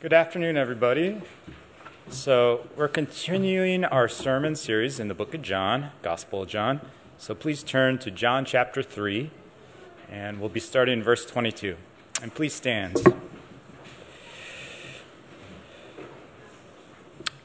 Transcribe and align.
Good 0.00 0.12
afternoon, 0.12 0.56
everybody. 0.56 1.20
So, 2.08 2.68
we're 2.76 2.86
continuing 2.86 3.84
our 3.84 4.06
sermon 4.06 4.54
series 4.54 5.00
in 5.00 5.08
the 5.08 5.14
book 5.14 5.34
of 5.34 5.42
John, 5.42 5.90
Gospel 6.02 6.42
of 6.42 6.48
John. 6.48 6.80
So, 7.18 7.34
please 7.34 7.64
turn 7.64 7.98
to 7.98 8.12
John 8.12 8.44
chapter 8.44 8.80
3, 8.80 9.28
and 10.08 10.38
we'll 10.38 10.50
be 10.50 10.60
starting 10.60 10.98
in 10.98 11.02
verse 11.02 11.26
22. 11.26 11.74
And 12.22 12.32
please 12.32 12.54
stand. 12.54 12.96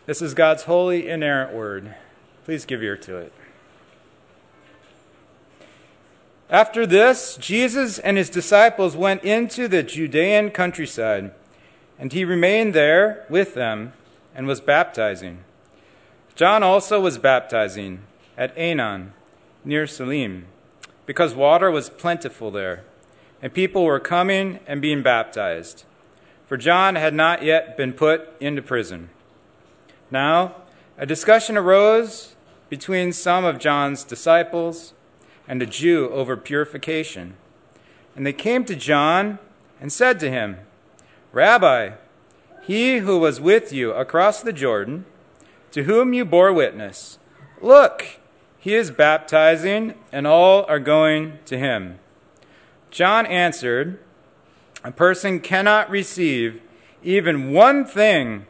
This 0.06 0.22
is 0.22 0.36
God's 0.36 0.66
holy, 0.66 1.10
inerrant 1.10 1.56
word. 1.56 1.96
Please 2.46 2.66
give 2.66 2.84
ear 2.84 2.98
to 2.98 3.18
it. 3.18 3.34
After 6.52 6.86
this, 6.86 7.36
Jesus 7.38 7.98
and 7.98 8.16
his 8.16 8.30
disciples 8.30 8.96
went 8.96 9.24
into 9.24 9.68
the 9.68 9.82
Judean 9.82 10.52
countryside, 10.52 11.32
and 12.04 12.12
he 12.12 12.26
remained 12.26 12.74
there 12.74 13.26
with 13.30 13.54
them 13.54 13.94
and 14.36 14.46
was 14.46 14.60
baptizing. 14.60 15.38
John 16.36 16.62
also 16.62 17.00
was 17.00 17.18
baptizing 17.18 18.02
at 18.38 18.54
Aenon, 18.58 19.12
near 19.64 19.88
Salim, 19.88 20.48
because 21.06 21.34
water 21.34 21.72
was 21.72 21.90
plentiful 21.90 22.52
there, 22.52 22.84
and 23.42 23.54
people 23.54 23.86
were 23.86 24.02
coming 24.02 24.60
and 24.68 24.82
being 24.82 25.02
baptized. 25.02 25.86
For 26.46 26.58
John 26.58 26.96
had 26.96 27.14
not 27.14 27.42
yet 27.42 27.78
been 27.78 27.94
put 27.94 28.34
into 28.42 28.62
prison. 28.62 29.10
Now, 30.12 30.56
a 30.98 31.06
discussion 31.06 31.56
arose 31.56 32.36
between 32.68 33.14
some 33.14 33.46
of 33.46 33.60
John's 33.60 34.04
disciples 34.04 34.94
and 35.48 35.62
a 35.62 35.66
Jew 35.66 36.10
over 36.10 36.36
purification. 36.36 37.36
And 38.14 38.28
they 38.28 38.34
came 38.34 38.66
to 38.66 38.76
John 38.76 39.40
and 39.80 39.90
said 39.90 40.20
to 40.20 40.30
him, 40.30 40.58
Rabbi, 41.34 41.94
he 42.62 43.00
who 43.00 43.18
was 43.18 43.42
with 43.42 43.74
you 43.74 43.92
across 43.92 44.42
the 44.42 44.54
Jordan, 44.54 45.06
to 45.72 45.84
whom 45.84 46.14
you 46.14 46.26
bore 46.26 46.54
witness, 46.54 47.18
look, 47.60 48.06
he 48.60 48.76
is 48.76 48.92
baptizing, 48.92 49.96
and 50.12 50.28
all 50.28 50.64
are 50.66 50.80
going 50.80 51.40
to 51.46 51.58
him. 51.58 51.98
John 52.92 53.26
answered, 53.26 54.00
A 54.84 54.92
person 54.92 55.40
cannot 55.40 55.90
receive 55.90 56.62
even 57.02 57.52
one 57.52 57.84
thing 57.84 58.46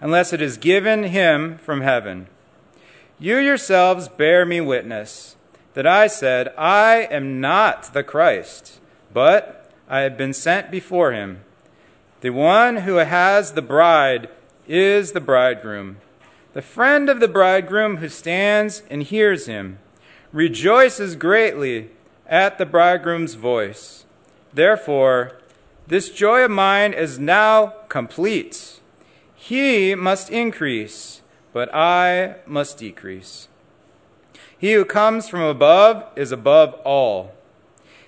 unless 0.00 0.32
it 0.32 0.40
is 0.40 0.56
given 0.56 1.04
him 1.04 1.58
from 1.58 1.82
heaven. 1.82 2.28
You 3.18 3.36
yourselves 3.36 4.08
bear 4.08 4.46
me 4.46 4.62
witness 4.62 5.36
that 5.74 5.86
I 5.86 6.06
said, 6.06 6.52
I 6.56 7.06
am 7.10 7.42
not 7.42 7.92
the 7.92 8.02
Christ, 8.02 8.80
but 9.12 9.70
I 9.86 10.00
have 10.00 10.16
been 10.16 10.32
sent 10.32 10.70
before 10.70 11.12
him. 11.12 11.44
The 12.22 12.30
one 12.30 12.78
who 12.78 12.94
has 12.94 13.52
the 13.52 13.62
bride 13.62 14.28
is 14.68 15.10
the 15.10 15.20
bridegroom. 15.20 15.96
The 16.52 16.62
friend 16.62 17.10
of 17.10 17.18
the 17.18 17.26
bridegroom 17.26 17.96
who 17.96 18.08
stands 18.08 18.84
and 18.88 19.02
hears 19.02 19.46
him 19.46 19.80
rejoices 20.32 21.16
greatly 21.16 21.90
at 22.28 22.58
the 22.58 22.64
bridegroom's 22.64 23.34
voice. 23.34 24.04
Therefore, 24.54 25.32
this 25.88 26.10
joy 26.10 26.44
of 26.44 26.52
mine 26.52 26.92
is 26.92 27.18
now 27.18 27.74
complete. 27.88 28.78
He 29.34 29.96
must 29.96 30.30
increase, 30.30 31.22
but 31.52 31.74
I 31.74 32.36
must 32.46 32.78
decrease. 32.78 33.48
He 34.56 34.74
who 34.74 34.84
comes 34.84 35.28
from 35.28 35.40
above 35.40 36.04
is 36.14 36.30
above 36.30 36.74
all. 36.84 37.34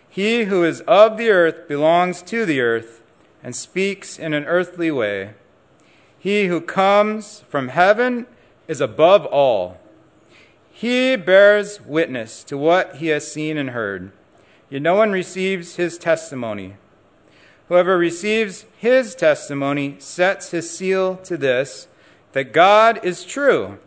He 0.09 0.45
who 0.45 0.63
is 0.63 0.83
of 0.83 1.19
the 1.19 1.31
earth 1.31 1.67
belongs 1.67 2.23
to 2.23 2.47
the 2.47 2.61
earth 2.61 3.01
and 3.45 3.55
speaks 3.55 4.19
in 4.19 4.33
an 4.33 4.47
earthly 4.47 4.91
way. 4.91 5.35
He 6.19 6.47
who 6.47 6.63
comes 6.63 7.45
from 7.51 7.69
heaven 7.69 8.27
is 8.67 8.81
above 8.81 9.27
all. 9.27 9.79
He 10.73 11.15
bears 11.15 11.81
witness 11.83 12.43
to 12.45 12.57
what 12.57 12.97
he 12.97 13.09
has 13.09 13.31
seen 13.31 13.59
and 13.59 13.71
heard, 13.71 14.11
yet 14.71 14.81
no 14.81 14.95
one 14.95 15.13
receives 15.13 15.77
his 15.77 15.99
testimony. 15.99 16.77
Whoever 17.69 17.99
receives 17.99 18.65
his 18.79 19.15
testimony 19.15 19.97
sets 19.99 20.51
his 20.51 20.71
seal 20.71 21.17
to 21.19 21.37
this 21.37 21.87
that 22.33 22.53
God 22.53 22.99
is 23.05 23.25
true. 23.25 23.79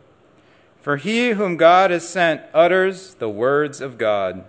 For 0.80 0.98
he 0.98 1.32
whom 1.32 1.58
God 1.58 1.92
has 1.92 2.08
sent 2.08 2.44
utters 2.54 3.16
the 3.16 3.28
words 3.28 3.82
of 3.82 3.98
God, 3.98 4.46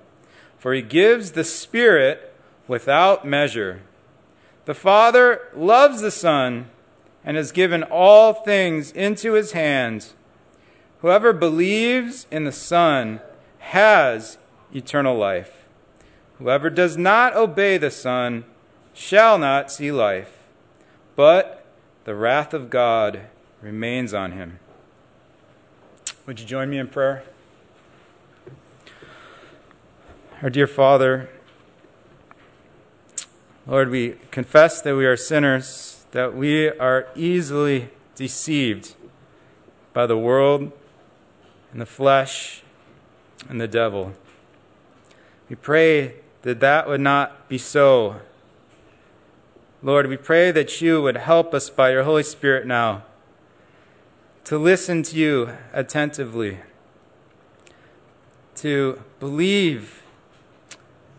for 0.59 0.73
he 0.73 0.83
gives 0.83 1.33
the 1.33 1.43
Spirit 1.43 2.33
without 2.69 3.27
measure. 3.27 3.81
The 4.69 4.75
Father 4.75 5.49
loves 5.55 6.03
the 6.03 6.11
Son 6.11 6.69
and 7.25 7.39
has 7.39 7.53
given 7.53 7.83
all 7.85 8.35
things 8.35 8.93
into 8.93 9.33
his 9.33 9.53
hands. 9.53 10.13
Whoever 11.01 11.33
believes 11.33 12.27
in 12.31 12.45
the 12.45 12.53
Son 12.53 13.21
has 13.61 14.37
eternal 14.75 15.17
life. 15.17 15.67
Whoever 16.37 16.69
does 16.69 16.99
not 16.99 17.35
obey 17.35 17.79
the 17.79 17.91
Son 17.91 18.45
shall 18.93 19.39
not 19.39 19.73
see 19.73 19.91
life, 19.91 20.37
but 21.17 21.65
the 22.05 22.15
wrath 22.15 22.53
of 22.53 22.69
God 22.69 23.23
remains 23.63 24.13
on 24.13 24.33
him. 24.33 24.59
Would 26.27 26.41
you 26.41 26.45
join 26.45 26.69
me 26.69 26.77
in 26.77 26.89
prayer? 26.89 27.25
Our 30.43 30.51
dear 30.51 30.67
Father, 30.67 31.31
Lord, 33.69 33.91
we 33.91 34.15
confess 34.31 34.81
that 34.81 34.97
we 34.97 35.05
are 35.05 35.15
sinners, 35.15 36.07
that 36.13 36.35
we 36.35 36.71
are 36.71 37.07
easily 37.15 37.91
deceived 38.15 38.95
by 39.93 40.07
the 40.07 40.17
world 40.17 40.73
and 41.71 41.79
the 41.79 41.85
flesh 41.85 42.63
and 43.47 43.61
the 43.61 43.69
devil. 43.69 44.15
We 45.51 45.57
pray 45.57 46.15
that 46.43 46.61
that 46.61 46.89
would 46.89 47.03
not 47.03 47.47
be 47.51 47.59
so. 47.59 48.23
Lord, 49.83 50.07
we 50.07 50.17
pray 50.17 50.51
that 50.51 50.81
you 50.81 51.03
would 51.03 51.19
help 51.19 51.53
us 51.53 51.69
by 51.69 51.91
your 51.91 52.05
Holy 52.05 52.23
Spirit 52.23 52.67
now 52.67 53.05
to 54.45 54.57
listen 54.57 55.03
to 55.03 55.15
you 55.15 55.53
attentively, 55.75 56.61
to 58.55 59.03
believe, 59.21 60.03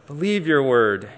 believe 0.07 0.47
your 0.47 0.63
word, 0.63 1.09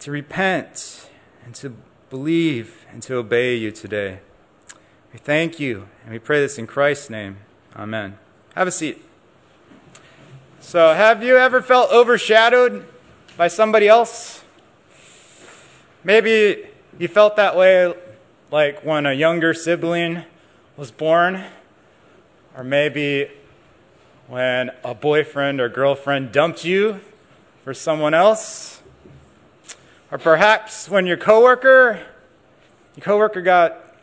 to 0.00 0.10
repent, 0.10 1.08
and 1.44 1.54
to 1.54 1.76
believe 2.08 2.86
and 2.90 3.02
to 3.02 3.16
obey 3.16 3.54
you 3.54 3.70
today. 3.70 4.20
We 5.12 5.18
thank 5.18 5.60
you, 5.60 5.88
and 6.04 6.12
we 6.12 6.18
pray 6.18 6.40
this 6.40 6.58
in 6.58 6.66
Christ's 6.66 7.10
name. 7.10 7.38
Amen. 7.76 8.18
Have 8.54 8.66
a 8.66 8.72
seat. 8.72 9.04
So, 10.60 10.94
have 10.94 11.22
you 11.22 11.36
ever 11.36 11.62
felt 11.62 11.90
overshadowed 11.92 12.86
by 13.36 13.48
somebody 13.48 13.88
else? 13.88 14.42
Maybe 16.02 16.66
you 16.98 17.08
felt 17.08 17.36
that 17.36 17.56
way 17.56 17.94
like 18.50 18.84
when 18.84 19.06
a 19.06 19.12
younger 19.12 19.52
sibling 19.52 20.24
was 20.76 20.90
born, 20.90 21.44
or 22.56 22.64
maybe 22.64 23.30
when 24.28 24.70
a 24.82 24.94
boyfriend 24.94 25.60
or 25.60 25.68
girlfriend 25.68 26.32
dumped 26.32 26.64
you 26.64 27.00
for 27.64 27.74
someone 27.74 28.14
else, 28.14 28.79
or 30.10 30.18
perhaps 30.18 30.88
when 30.88 31.06
your 31.06 31.16
coworker, 31.16 32.00
your 32.96 33.04
coworker 33.04 33.42
got 33.42 33.94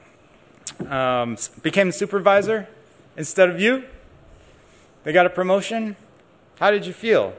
um, 0.89 1.37
became 1.61 1.91
supervisor 1.91 2.67
instead 3.15 3.49
of 3.49 3.59
you. 3.59 3.83
They 5.03 5.11
got 5.11 5.25
a 5.25 5.29
promotion. 5.29 5.95
How 6.59 6.71
did 6.71 6.85
you 6.85 6.93
feel? 6.93 7.33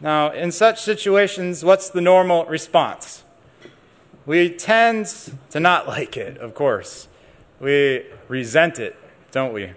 Now, 0.00 0.32
in 0.32 0.52
such 0.52 0.82
situations, 0.82 1.64
what's 1.64 1.90
the 1.90 2.00
normal 2.00 2.44
response? 2.46 3.22
We 4.26 4.50
tend 4.50 5.12
to 5.50 5.60
not 5.60 5.86
like 5.88 6.16
it, 6.16 6.38
of 6.38 6.54
course. 6.54 7.08
We 7.60 8.06
resent 8.28 8.78
it, 8.78 8.96
don't 9.30 9.52
we? 9.52 9.72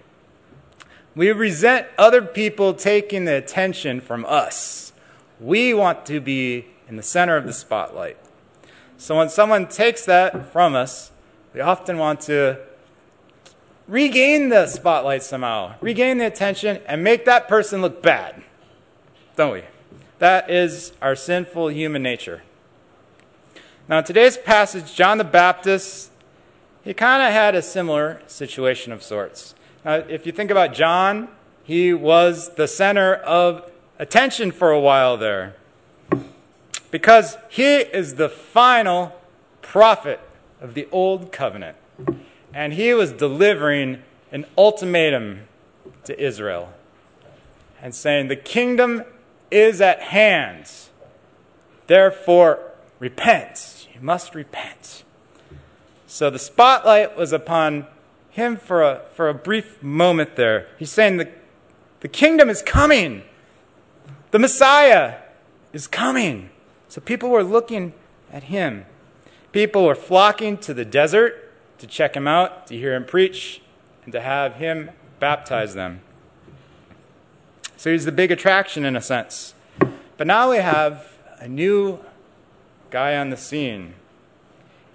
We 1.15 1.31
resent 1.31 1.87
other 1.97 2.21
people 2.21 2.73
taking 2.73 3.25
the 3.25 3.35
attention 3.35 4.01
from 4.01 4.25
us. 4.25 4.91
We 5.39 5.73
want 5.73 6.05
to 6.07 6.19
be 6.19 6.65
in 6.87 6.95
the 6.95 7.03
center 7.03 7.35
of 7.35 7.45
the 7.45 7.53
spotlight. 7.53 8.17
So 8.97 9.17
when 9.17 9.29
someone 9.29 9.67
takes 9.67 10.05
that 10.05 10.51
from 10.51 10.75
us, 10.75 11.11
we 11.53 11.61
often 11.61 11.97
want 11.97 12.21
to 12.21 12.59
regain 13.87 14.49
the 14.49 14.67
spotlight 14.67 15.23
somehow, 15.23 15.75
regain 15.81 16.17
the 16.17 16.25
attention, 16.25 16.81
and 16.87 17.03
make 17.03 17.25
that 17.25 17.47
person 17.47 17.81
look 17.81 18.01
bad, 18.01 18.41
don't 19.35 19.51
we? 19.51 19.63
That 20.19 20.49
is 20.49 20.93
our 21.01 21.15
sinful 21.15 21.69
human 21.69 22.01
nature. 22.01 22.43
Now, 23.87 23.99
in 23.99 24.03
today's 24.03 24.37
passage, 24.37 24.95
John 24.95 25.17
the 25.17 25.23
Baptist, 25.23 26.11
he 26.83 26.93
kind 26.93 27.21
of 27.21 27.31
had 27.31 27.53
a 27.53 27.61
similar 27.61 28.21
situation 28.27 28.91
of 28.91 29.03
sorts. 29.03 29.55
Now, 29.83 29.95
if 29.95 30.25
you 30.25 30.31
think 30.31 30.51
about 30.51 30.73
John, 30.73 31.27
he 31.63 31.93
was 31.93 32.55
the 32.55 32.67
center 32.67 33.13
of 33.13 33.71
attention 33.99 34.51
for 34.51 34.71
a 34.71 34.79
while 34.79 35.17
there. 35.17 35.55
Because 36.95 37.37
he 37.49 37.79
is 37.79 38.15
the 38.15 38.29
final 38.29 39.13
prophet 39.61 40.21
of 40.61 40.75
the 40.75 40.87
old 40.93 41.29
covenant. 41.29 41.75
And 42.53 42.71
he 42.71 42.93
was 42.93 43.11
delivering 43.11 44.01
an 44.31 44.45
ultimatum 44.57 45.41
to 46.05 46.17
Israel 46.17 46.71
and 47.81 47.93
saying, 47.93 48.29
The 48.29 48.37
kingdom 48.37 49.03
is 49.51 49.81
at 49.81 50.03
hand. 50.03 50.71
Therefore, 51.87 52.59
repent. 52.99 53.89
You 53.93 53.99
must 53.99 54.33
repent. 54.33 55.03
So 56.07 56.29
the 56.29 56.39
spotlight 56.39 57.17
was 57.17 57.33
upon 57.33 57.87
him 58.29 58.55
for 58.55 58.81
a, 58.81 59.01
for 59.15 59.27
a 59.27 59.33
brief 59.33 59.83
moment 59.83 60.37
there. 60.37 60.69
He's 60.79 60.91
saying, 60.91 61.17
the, 61.17 61.29
the 61.99 62.07
kingdom 62.07 62.49
is 62.49 62.61
coming. 62.61 63.23
The 64.31 64.39
Messiah 64.39 65.15
is 65.73 65.87
coming. 65.87 66.51
So 66.95 67.01
people 67.01 67.27
were 67.27 67.43
looking 67.43 67.91
at 68.31 68.43
him. 68.43 68.85
People 69.51 69.83
were 69.83 69.95
flocking 69.95 70.57
to 70.59 70.73
the 70.73 70.85
desert 70.85 71.51
to 71.79 71.87
check 71.87 72.15
him 72.15 72.25
out, 72.25 72.67
to 72.67 72.77
hear 72.77 72.95
him 72.95 73.03
preach, 73.03 73.61
and 74.05 74.13
to 74.13 74.21
have 74.21 74.53
him 74.53 74.91
baptize 75.19 75.73
them. 75.73 75.99
So 77.75 77.91
he's 77.91 78.05
the 78.05 78.13
big 78.13 78.31
attraction 78.31 78.85
in 78.85 78.95
a 78.95 79.01
sense. 79.01 79.55
But 80.15 80.25
now 80.25 80.51
we 80.51 80.55
have 80.59 81.17
a 81.41 81.49
new 81.49 81.99
guy 82.91 83.17
on 83.17 83.29
the 83.29 83.35
scene. 83.35 83.95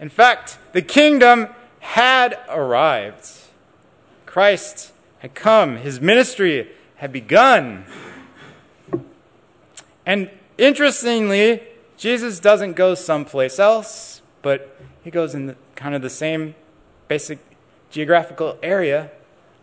In 0.01 0.09
fact, 0.09 0.57
the 0.73 0.81
kingdom 0.81 1.49
had 1.81 2.39
arrived. 2.49 3.29
Christ 4.25 4.93
had 5.19 5.35
come, 5.35 5.77
his 5.77 6.01
ministry 6.01 6.71
had 6.97 7.13
begun. 7.13 7.85
And 10.07 10.31
interestingly, 10.57 11.67
Jesus 12.01 12.41
doesn't 12.41 12.77
go 12.77 12.95
someplace 12.95 13.59
else, 13.59 14.23
but 14.41 14.75
he 15.05 15.11
goes 15.11 15.35
in 15.35 15.45
the, 15.45 15.57
kind 15.75 15.95
of 15.95 16.01
the 16.01 16.09
same 16.09 16.55
basic 17.09 17.39
geographical 17.91 18.59
area 18.63 19.11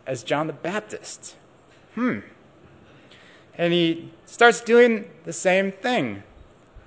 as 0.06 0.22
John 0.22 0.46
the 0.46 0.54
Baptist. 0.54 1.36
Hmm. 1.96 2.20
And 3.58 3.74
he 3.74 4.12
starts 4.28 4.62
doing 4.62 5.10
the 5.24 5.34
same 5.34 5.72
thing 5.72 6.22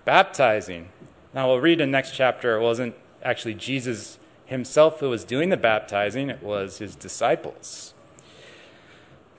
baptizing. 0.04 0.88
Now, 1.34 1.48
we'll 1.48 1.60
read 1.60 1.80
in 1.80 1.88
the 1.90 1.92
next 1.98 2.12
chapter, 2.12 2.56
it 2.56 2.62
wasn't 2.62 2.94
actually 3.20 3.54
Jesus 3.54 4.18
himself 4.46 5.00
who 5.00 5.10
was 5.10 5.24
doing 5.24 5.48
the 5.48 5.56
baptizing, 5.56 6.30
it 6.30 6.44
was 6.44 6.78
his 6.78 6.94
disciples. 6.94 7.92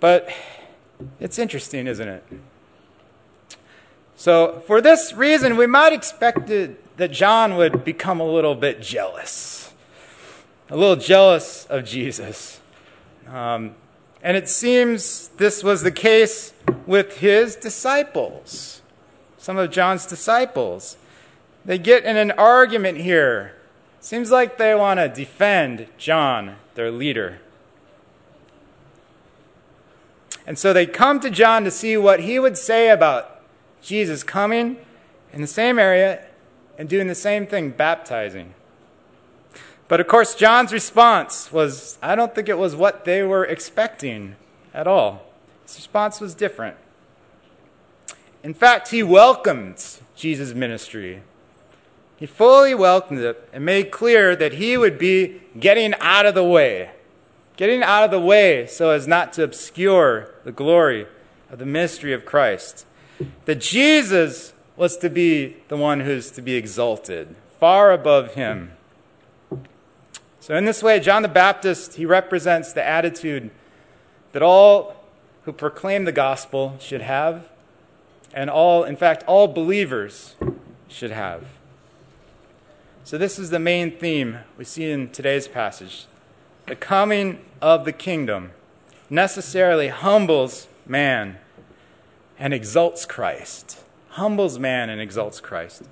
But 0.02 0.30
it's 1.22 1.40
interesting, 1.40 1.88
isn't 1.88 2.08
it? 2.10 2.24
So, 4.22 4.62
for 4.68 4.82
this 4.82 5.14
reason, 5.14 5.58
we 5.58 5.66
might 5.66 5.94
expect 5.94 6.46
that 6.46 7.08
John 7.08 7.56
would 7.56 7.84
become 7.84 8.20
a 8.20 8.24
little 8.24 8.54
bit 8.54 8.80
jealous, 8.80 9.74
a 10.70 10.78
little 10.78 10.96
jealous 10.96 11.66
of 11.72 11.86
Jesus. 11.86 12.60
Um, 13.28 13.74
and 14.22 14.38
it 14.38 14.48
seems 14.48 15.30
this 15.38 15.64
was 15.64 15.82
the 15.82 15.90
case 15.90 16.54
with 16.86 17.18
his 17.18 17.56
disciples, 17.56 18.84
some 19.40 19.58
of 19.58 19.72
John's 19.72 20.06
disciples. 20.06 20.98
They 21.66 21.80
get 21.80 22.06
in 22.06 22.16
an 22.16 22.30
argument 22.30 23.00
here. 23.00 23.56
Seems 24.02 24.30
like 24.30 24.60
they 24.60 24.76
want 24.76 25.00
to 25.00 25.10
defend 25.10 25.88
John, 25.98 26.58
their 26.76 26.92
leader. 26.92 27.40
And 30.46 30.60
so 30.60 30.74
they 30.74 30.86
come 30.86 31.20
to 31.22 31.32
John 31.32 31.64
to 31.64 31.72
see 31.72 31.98
what 31.98 32.20
he 32.20 32.38
would 32.38 32.56
say 32.56 32.90
about 32.90 33.31
Jesus 33.82 34.24
coming 34.24 34.78
in 35.34 35.42
the 35.42 35.48
same 35.48 35.80
area 35.80 36.26
and 36.78 36.88
doing 36.90 37.08
the 37.08 37.16
same 37.16 37.46
thing, 37.48 37.70
baptizing. 37.70 38.54
But 39.88 40.00
of 40.00 40.08
course, 40.08 40.36
John's 40.36 40.72
response 40.72 41.52
was 41.52 41.98
I 42.02 42.16
don't 42.16 42.34
think 42.34 42.48
it 42.48 42.58
was 42.58 42.76
what 42.76 43.06
they 43.06 43.24
were 43.24 43.46
expecting 43.46 44.36
at 44.74 44.88
all. 44.88 45.26
His 45.66 45.76
response 45.76 46.22
was 46.22 46.34
different. 46.34 46.78
In 48.44 48.54
fact, 48.54 48.90
he 48.90 49.04
welcomed 49.04 49.84
Jesus' 50.16 50.54
ministry. 50.54 51.22
He 52.18 52.26
fully 52.26 52.74
welcomed 52.74 53.20
it 53.20 53.50
and 53.52 53.66
made 53.66 53.92
clear 53.92 54.36
that 54.36 54.54
he 54.54 54.78
would 54.78 54.98
be 54.98 55.42
getting 55.60 55.94
out 56.00 56.26
of 56.26 56.36
the 56.36 56.44
way. 56.44 56.92
Getting 57.58 57.84
out 57.84 58.04
of 58.04 58.12
the 58.12 58.20
way 58.20 58.68
so 58.68 58.92
as 58.92 59.08
not 59.08 59.34
to 59.34 59.44
obscure 59.44 60.30
the 60.44 60.52
glory 60.52 61.08
of 61.50 61.60
the 61.60 61.66
mystery 61.66 62.14
of 62.14 62.26
Christ. 62.26 62.86
That 63.46 63.60
Jesus 63.62 64.54
was 64.76 64.98
to 64.98 65.10
be 65.10 65.58
the 65.68 65.78
one 65.78 66.02
who's 66.02 66.32
to 66.32 66.42
be 66.42 66.56
exalted, 66.56 67.36
far 67.60 67.92
above 67.92 68.34
him. 68.34 68.72
So, 70.40 70.56
in 70.56 70.66
this 70.66 70.82
way, 70.82 71.00
John 71.00 71.22
the 71.22 71.28
Baptist, 71.28 71.96
he 71.96 72.06
represents 72.06 72.74
the 72.74 72.84
attitude 72.86 73.52
that 74.32 74.42
all 74.42 74.96
who 75.44 75.52
proclaim 75.52 76.06
the 76.06 76.12
gospel 76.12 76.78
should 76.80 77.02
have, 77.02 77.50
and 78.34 78.50
all, 78.50 78.84
in 78.84 78.96
fact, 78.96 79.24
all 79.28 79.48
believers 79.48 80.36
should 80.88 81.12
have. 81.12 81.46
So, 83.04 83.18
this 83.18 83.38
is 83.38 83.52
the 83.52 83.60
main 83.60 83.92
theme 83.92 84.40
we 84.58 84.66
see 84.66 84.90
in 84.90 85.10
today's 85.10 85.48
passage. 85.48 86.08
The 86.66 86.76
coming 86.76 87.40
of 87.62 87.86
the 87.86 87.94
kingdom 87.94 88.52
necessarily 89.12 89.90
humbles 89.90 90.68
man 90.88 91.38
and 92.42 92.54
exalts 92.54 93.06
Christ. 93.06 93.80
Humbles 94.10 94.60
man 94.60 94.90
and 94.90 95.00
exalts 95.00 95.40
Christ. 95.40 95.84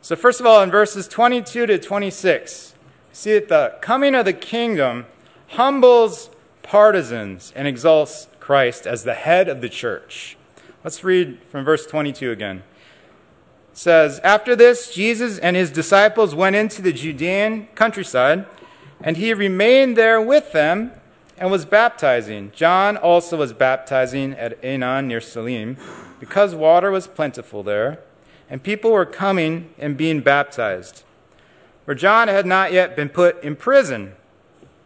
So, 0.00 0.16
first 0.16 0.40
of 0.40 0.46
all, 0.46 0.62
in 0.62 0.70
verses 0.70 1.06
22 1.08 1.66
to 1.66 1.78
26, 1.78 2.74
see 3.12 3.34
that 3.34 3.48
the 3.48 3.74
coming 3.82 4.14
of 4.14 4.24
the 4.24 4.32
kingdom 4.32 5.06
humbles 5.48 6.30
partisans 6.62 7.52
and 7.56 7.68
exalts 7.68 8.28
Christ 8.38 8.86
as 8.86 9.04
the 9.04 9.14
head 9.14 9.48
of 9.48 9.60
the 9.60 9.68
church. 9.68 10.38
Let's 10.84 11.04
read 11.04 11.42
from 11.42 11.64
verse 11.64 11.84
22 11.84 12.30
again 12.30 12.62
says, 13.72 14.20
After 14.20 14.54
this, 14.54 14.92
Jesus 14.92 15.38
and 15.38 15.56
his 15.56 15.70
disciples 15.70 16.34
went 16.34 16.56
into 16.56 16.82
the 16.82 16.92
Judean 16.92 17.68
countryside, 17.74 18.46
and 19.00 19.16
he 19.16 19.32
remained 19.32 19.96
there 19.96 20.20
with 20.20 20.52
them 20.52 20.92
and 21.40 21.50
was 21.50 21.64
baptizing. 21.64 22.52
John 22.54 22.98
also 22.98 23.38
was 23.38 23.54
baptizing 23.54 24.34
at 24.34 24.60
Aenon 24.62 25.06
near 25.06 25.22
Salim, 25.22 25.78
because 26.20 26.54
water 26.54 26.90
was 26.90 27.06
plentiful 27.06 27.62
there, 27.62 27.98
and 28.50 28.62
people 28.62 28.92
were 28.92 29.06
coming 29.06 29.72
and 29.78 29.96
being 29.96 30.20
baptized. 30.20 31.02
For 31.86 31.94
John 31.94 32.28
had 32.28 32.44
not 32.44 32.72
yet 32.72 32.94
been 32.94 33.08
put 33.08 33.42
in 33.42 33.56
prison. 33.56 34.12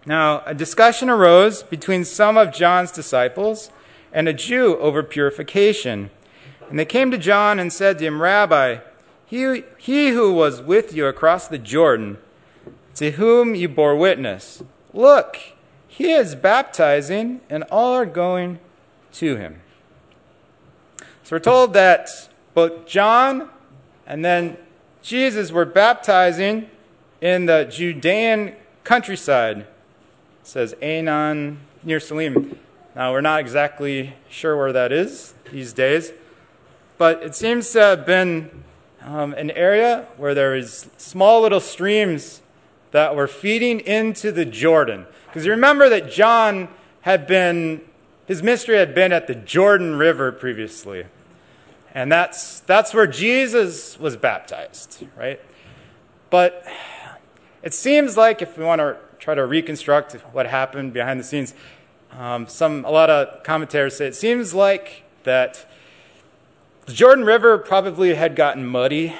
Now, 0.06 0.42
a 0.46 0.54
discussion 0.54 1.10
arose 1.10 1.64
between 1.64 2.04
some 2.04 2.36
of 2.36 2.54
John's 2.54 2.92
disciples 2.92 3.70
and 4.12 4.28
a 4.28 4.32
Jew 4.32 4.78
over 4.78 5.02
purification. 5.02 6.10
And 6.70 6.78
they 6.78 6.84
came 6.84 7.10
to 7.10 7.18
John 7.18 7.58
and 7.58 7.72
said 7.72 7.98
to 7.98 8.06
him, 8.06 8.22
Rabbi, 8.22 8.78
he, 9.26 9.64
he 9.76 10.10
who 10.10 10.32
was 10.32 10.62
with 10.62 10.94
you 10.94 11.06
across 11.06 11.48
the 11.48 11.58
Jordan, 11.58 12.18
to 12.94 13.12
whom 13.12 13.54
you 13.56 13.68
bore 13.68 13.96
witness, 13.96 14.62
look, 14.92 15.36
he 15.96 16.12
is 16.12 16.34
baptizing, 16.34 17.40
and 17.48 17.64
all 17.70 17.94
are 17.94 18.06
going 18.06 18.58
to 19.12 19.36
him. 19.36 19.60
So 21.22 21.36
we're 21.36 21.40
told 21.40 21.72
that 21.74 22.10
both 22.52 22.86
John 22.86 23.48
and 24.06 24.24
then 24.24 24.56
Jesus 25.02 25.52
were 25.52 25.64
baptizing 25.64 26.68
in 27.20 27.46
the 27.46 27.64
Judean 27.64 28.54
countryside. 28.82 29.58
It 29.58 29.66
says 30.42 30.74
Aenon 30.82 31.56
near 31.82 32.00
Salim. 32.00 32.58
Now, 32.94 33.12
we're 33.12 33.20
not 33.20 33.40
exactly 33.40 34.14
sure 34.28 34.56
where 34.56 34.72
that 34.72 34.92
is 34.92 35.34
these 35.50 35.72
days 35.72 36.12
but 36.98 37.22
it 37.22 37.34
seems 37.34 37.70
to 37.72 37.80
have 37.80 38.06
been 38.06 38.64
um, 39.02 39.34
an 39.34 39.50
area 39.50 40.06
where 40.16 40.34
there 40.34 40.54
is 40.54 40.88
small 40.96 41.42
little 41.42 41.60
streams 41.60 42.40
that 42.92 43.16
were 43.16 43.26
feeding 43.26 43.80
into 43.80 44.30
the 44.30 44.44
Jordan. 44.44 45.06
Because 45.34 45.46
you 45.46 45.50
remember 45.50 45.88
that 45.88 46.12
John 46.12 46.68
had 47.00 47.26
been, 47.26 47.80
his 48.24 48.40
ministry 48.40 48.76
had 48.76 48.94
been 48.94 49.12
at 49.12 49.26
the 49.26 49.34
Jordan 49.34 49.96
River 49.96 50.30
previously. 50.30 51.06
And 51.92 52.12
that's, 52.12 52.60
that's 52.60 52.94
where 52.94 53.08
Jesus 53.08 53.98
was 53.98 54.16
baptized, 54.16 55.04
right? 55.16 55.40
But 56.30 56.64
it 57.64 57.74
seems 57.74 58.16
like 58.16 58.42
if 58.42 58.56
we 58.56 58.64
want 58.64 58.78
to 58.78 58.96
try 59.18 59.34
to 59.34 59.44
reconstruct 59.44 60.12
what 60.30 60.46
happened 60.46 60.92
behind 60.92 61.18
the 61.18 61.24
scenes, 61.24 61.52
um, 62.12 62.46
some, 62.46 62.84
a 62.84 62.90
lot 62.92 63.10
of 63.10 63.42
commentators 63.42 63.96
say 63.96 64.06
it 64.06 64.14
seems 64.14 64.54
like 64.54 65.02
that 65.24 65.68
the 66.86 66.92
Jordan 66.92 67.24
River 67.24 67.58
probably 67.58 68.14
had 68.14 68.36
gotten 68.36 68.64
muddy. 68.64 69.12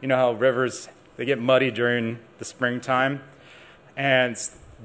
You 0.00 0.08
know 0.08 0.16
how 0.16 0.32
rivers 0.32 0.88
they 1.18 1.26
get 1.26 1.38
muddy 1.38 1.70
during 1.70 2.20
the 2.38 2.46
springtime. 2.46 3.20
And 3.98 4.34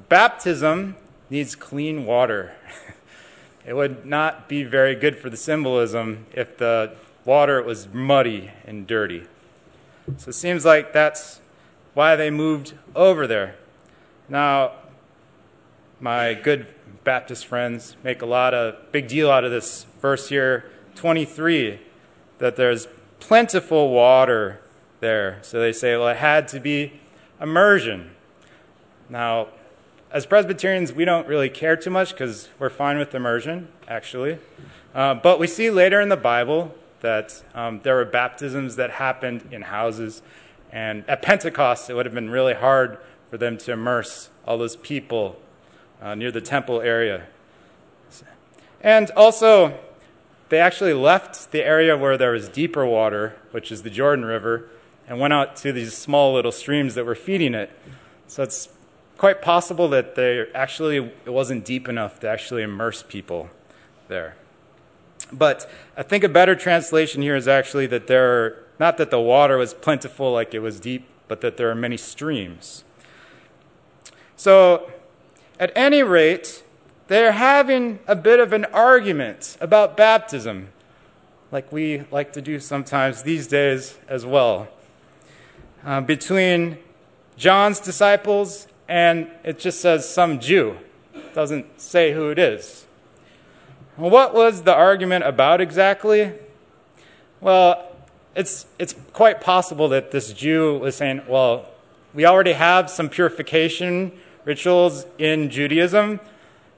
baptism 0.10 0.96
needs 1.30 1.56
clean 1.56 2.06
water. 2.06 2.56
it 3.66 3.74
would 3.74 4.06
not 4.06 4.48
be 4.48 4.64
very 4.64 4.96
good 4.96 5.18
for 5.18 5.30
the 5.30 5.38
symbolism 5.38 6.26
if 6.34 6.58
the 6.58 6.96
water 7.26 7.62
was 7.62 7.88
muddy 7.94 8.52
and 8.66 8.86
dirty. 8.86 9.26
So 10.18 10.30
it 10.30 10.34
seems 10.34 10.66
like 10.66 10.94
that's 10.94 11.40
why 11.94 12.16
they 12.16 12.30
moved 12.30 12.74
over 12.96 13.28
there. 13.28 13.56
Now, 14.28 14.74
my 16.00 16.34
good 16.34 16.68
Baptist 17.04 17.46
friends 17.46 17.96
make 18.04 18.22
a 18.22 18.26
lot 18.26 18.54
of 18.54 18.92
big 18.92 19.08
deal 19.08 19.30
out 19.30 19.44
of 19.44 19.52
this 19.52 19.86
verse 20.02 20.30
here, 20.30 20.70
23, 20.96 21.80
that 22.40 22.56
there's 22.56 22.88
plentiful 23.20 23.90
water 23.90 24.62
there. 25.00 25.40
So 25.42 25.60
they 25.60 25.74
say, 25.74 25.96
well, 25.96 26.10
it 26.10 26.18
had 26.18 26.48
to 26.50 26.60
be 26.60 27.00
immersion. 27.42 28.12
Now, 29.10 29.50
as 30.14 30.28
Presbyterians, 30.28 30.94
we 30.94 31.06
don't 31.06 31.28
really 31.28 31.50
care 31.50 31.76
too 31.76 31.90
much 31.90 32.12
because 32.12 32.48
we're 32.60 32.70
fine 32.70 33.00
with 33.00 33.16
immersion, 33.16 33.68
actually. 33.88 34.38
Uh, 34.94 35.16
but 35.16 35.40
we 35.40 35.48
see 35.48 35.72
later 35.72 36.00
in 36.00 36.10
the 36.10 36.16
Bible 36.16 36.74
that 37.02 37.44
um, 37.56 37.80
there 37.82 37.96
were 37.96 38.06
baptisms 38.06 38.76
that 38.76 38.92
happened 38.92 39.50
in 39.52 39.64
houses. 39.64 40.22
And 40.72 41.04
at 41.08 41.24
Pentecost, 41.24 41.90
it 41.90 41.96
would 41.96 42.06
have 42.06 42.14
been 42.14 42.30
really 42.30 42.54
hard 42.54 43.00
for 43.32 43.40
them 43.40 43.58
to 43.58 43.72
immerse 43.72 44.30
all 44.46 44.60
those 44.60 44.76
people 44.76 45.40
uh, 46.00 46.14
near 46.14 46.32
the 46.32 46.42
temple 46.42 46.80
area. 46.80 47.26
And 48.82 49.10
also, 49.12 49.80
they 50.50 50.60
actually 50.60 50.94
left 50.94 51.52
the 51.52 51.66
area 51.66 51.98
where 51.98 52.20
there 52.20 52.34
was 52.34 52.50
deeper 52.50 52.86
water, 52.86 53.36
which 53.50 53.72
is 53.72 53.82
the 53.82 53.90
Jordan 53.90 54.26
River, 54.26 54.70
and 55.08 55.20
went 55.20 55.34
out 55.34 55.56
to 55.58 55.74
these 55.74 55.98
small 55.98 56.36
little 56.36 56.52
streams 56.52 56.94
that 56.94 57.06
were 57.06 57.16
feeding 57.16 57.56
it. 57.56 57.72
So 58.28 58.44
it's 58.44 58.70
quite 59.18 59.42
possible 59.42 59.88
that 59.90 60.16
they 60.16 60.46
actually 60.54 60.98
it 60.98 61.34
wasn't 61.34 61.66
deep 61.66 61.88
enough 61.88 62.20
to 62.22 62.30
actually 62.30 62.64
immerse 62.64 63.04
people 63.04 63.50
there. 64.08 64.36
But 65.32 65.70
I 65.98 66.04
think 66.04 66.24
a 66.24 66.30
better 66.30 66.56
translation 66.56 67.22
here 67.22 67.36
is 67.36 67.48
actually 67.48 67.88
that 67.88 68.08
there 68.08 68.44
are 68.44 68.64
not 68.80 68.98
that 68.98 69.12
the 69.12 69.20
water 69.20 69.58
was 69.58 69.74
plentiful 69.74 70.32
like 70.32 70.54
it 70.54 70.60
was 70.60 70.80
deep, 70.80 71.08
but 71.28 71.42
that 71.42 71.58
there 71.58 71.70
are 71.70 71.76
many 71.76 71.98
streams. 71.98 72.84
So, 74.36 74.92
at 75.60 75.72
any 75.76 76.04
rate, 76.04 76.64
they're 77.08 77.34
having 77.34 78.00
a 78.08 78.16
bit 78.16 78.40
of 78.40 78.52
an 78.54 78.66
argument 78.66 79.58
about 79.62 79.96
baptism, 79.96 80.70
like 81.52 81.72
we 81.72 82.04
like 82.12 82.34
to 82.34 82.42
do 82.42 82.60
sometimes 82.60 83.24
these 83.24 83.48
days 83.48 83.98
as 84.08 84.26
well, 84.26 84.68
uh, 85.86 86.02
between 86.02 86.80
John's 87.38 87.80
disciples 87.80 88.68
and 88.88 89.30
it 89.44 89.60
just 89.60 89.82
says 89.82 90.08
some 90.08 90.40
Jew. 90.40 90.78
It 91.14 91.34
doesn't 91.34 91.80
say 91.80 92.14
who 92.14 92.30
it 92.30 92.40
is. 92.40 92.86
What 93.96 94.34
was 94.34 94.64
the 94.64 94.74
argument 94.74 95.24
about 95.26 95.62
exactly? 95.62 96.34
Well, 97.40 97.92
it's, 98.36 98.66
it's 98.80 98.96
quite 99.14 99.42
possible 99.42 99.88
that 99.90 100.12
this 100.12 100.34
Jew 100.34 100.80
was 100.80 100.96
saying, 100.96 101.22
well, 101.28 101.70
we 102.14 102.26
already 102.26 102.54
have 102.54 102.90
some 102.90 103.10
purification 103.10 104.12
rituals 104.46 105.06
in 105.18 105.50
Judaism, 105.50 106.20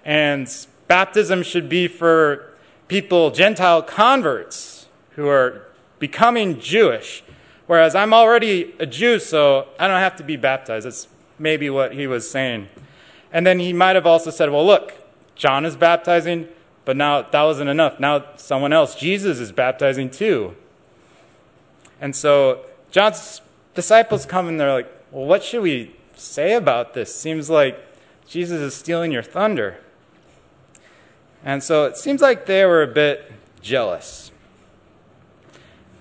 and 0.04 0.50
baptism 0.88 1.44
should 1.44 1.70
be 1.70 1.88
for 1.88 2.54
people, 2.88 3.32
Gentile 3.32 3.82
converts, 3.82 4.88
who 5.12 5.28
are 5.28 5.64
becoming 6.00 6.60
Jewish. 6.60 7.24
Whereas 7.68 7.96
I'm 7.96 8.14
already 8.14 8.76
a 8.80 8.86
Jew, 8.86 9.20
so 9.20 9.68
I 9.80 9.88
don't 9.88 10.00
have 10.00 10.18
to 10.18 10.24
be 10.24 10.36
baptized. 10.36 10.86
That's 10.86 11.08
maybe 11.38 11.70
what 11.70 11.94
he 11.94 12.08
was 12.08 12.30
saying. 12.30 12.68
And 13.32 13.46
then 13.46 13.60
he 13.60 13.74
might 13.74 13.96
have 13.96 14.06
also 14.06 14.30
said, 14.30 14.50
well, 14.50 14.66
look, 14.66 14.94
John 15.36 15.66
is 15.66 15.76
baptizing, 15.76 16.48
but 16.86 16.96
now 16.96 17.22
that 17.22 17.44
wasn't 17.44 17.70
enough. 17.70 18.00
Now 18.00 18.26
someone 18.38 18.72
else, 18.72 18.96
Jesus, 18.96 19.40
is 19.40 19.52
baptizing 19.52 20.10
too. 20.10 20.56
And 22.00 22.16
so 22.16 22.66
John's 22.92 23.42
disciples 23.74 24.26
come 24.26 24.48
and 24.48 24.60
they're 24.60 24.74
like, 24.74 24.92
well, 25.12 25.26
what 25.26 25.44
should 25.44 25.62
we 25.62 25.96
say 26.16 26.54
about 26.54 26.94
this? 26.94 27.14
Seems 27.14 27.50
like 27.50 27.78
Jesus 28.28 28.62
is 28.62 28.74
stealing 28.74 29.12
your 29.12 29.24
thunder. 29.24 29.78
And 31.44 31.64
so 31.64 31.86
it 31.86 31.98
seems 31.98 32.22
like 32.22 32.46
they 32.46 32.66
were 32.66 32.82
a 32.82 32.88
bit 32.88 33.32
jealous. 33.62 34.32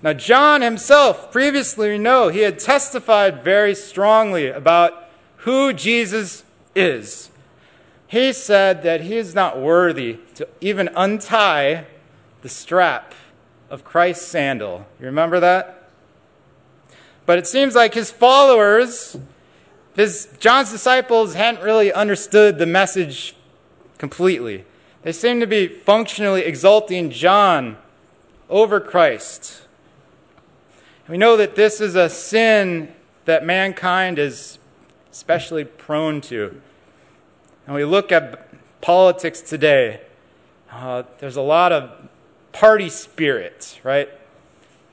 Now, 0.01 0.13
John 0.13 0.61
himself, 0.61 1.31
previously 1.31 1.91
we 1.91 1.97
know, 1.97 2.29
he 2.29 2.41
had 2.41 2.59
testified 2.59 3.43
very 3.43 3.73
strongly 3.73 4.47
about 4.47 5.04
who 5.45 5.71
Jesus 5.73 6.43
is. 6.73 7.29
He 8.07 8.33
said 8.33 8.81
that 8.81 9.01
he 9.01 9.15
is 9.15 9.35
not 9.35 9.59
worthy 9.59 10.17
to 10.33 10.47
even 10.59 10.89
untie 10.95 11.85
the 12.41 12.49
strap 12.49 13.13
of 13.69 13.83
Christ's 13.83 14.25
sandal. 14.25 14.87
You 14.99 15.05
remember 15.05 15.39
that? 15.39 15.89
But 17.27 17.37
it 17.37 17.45
seems 17.45 17.75
like 17.75 17.93
his 17.93 18.09
followers, 18.09 19.17
his 19.95 20.27
John's 20.39 20.71
disciples 20.71 21.35
hadn't 21.35 21.63
really 21.63 21.93
understood 21.93 22.57
the 22.57 22.65
message 22.65 23.35
completely. 23.99 24.65
They 25.03 25.11
seem 25.11 25.39
to 25.41 25.47
be 25.47 25.67
functionally 25.67 26.41
exalting 26.41 27.11
John 27.11 27.77
over 28.49 28.79
Christ. 28.79 29.61
We 31.07 31.19
know 31.19 31.37
that 31.37 31.55
this 31.55 31.81
is 31.81 31.93
a 31.93 32.09
sin 32.09 32.91
that 33.25 33.45
mankind 33.45 34.17
is 34.17 34.57
especially 35.15 35.63
prone 35.63 36.19
to. 36.19 36.61
And 37.65 37.73
we 37.73 37.85
look 37.85 38.11
at 38.11 38.49
politics 38.81 39.39
today, 39.39 40.01
uh, 40.69 41.03
there's 41.19 41.37
a 41.37 41.41
lot 41.41 41.71
of 41.71 41.89
party 42.51 42.89
spirit, 42.89 43.79
right? 43.81 44.09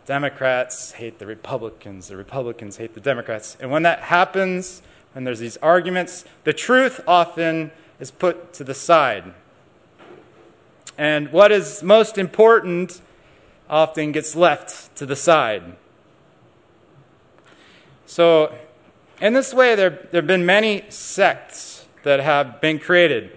Democrats 0.06 0.92
hate 0.92 1.18
the 1.18 1.26
Republicans, 1.26 2.06
the 2.06 2.16
Republicans 2.16 2.76
hate 2.76 2.94
the 2.94 3.00
Democrats. 3.00 3.56
And 3.58 3.72
when 3.72 3.82
that 3.82 3.98
happens, 3.98 4.80
when 5.12 5.24
there's 5.24 5.40
these 5.40 5.56
arguments, 5.56 6.24
the 6.44 6.52
truth 6.52 7.00
often 7.08 7.72
is 7.98 8.12
put 8.12 8.52
to 8.54 8.62
the 8.62 8.74
side. 8.74 9.34
And 10.96 11.32
what 11.32 11.50
is 11.50 11.82
most 11.82 12.16
important 12.16 13.00
often 13.68 14.12
gets 14.12 14.36
left 14.36 14.94
to 14.96 15.04
the 15.04 15.16
side. 15.16 15.64
So, 18.06 18.54
in 19.22 19.34
this 19.34 19.54
way, 19.54 19.76
there, 19.76 19.90
there 20.10 20.20
have 20.20 20.26
been 20.26 20.44
many 20.44 20.84
sects 20.88 21.86
that 22.02 22.18
have 22.18 22.60
been 22.60 22.80
created 22.80 23.30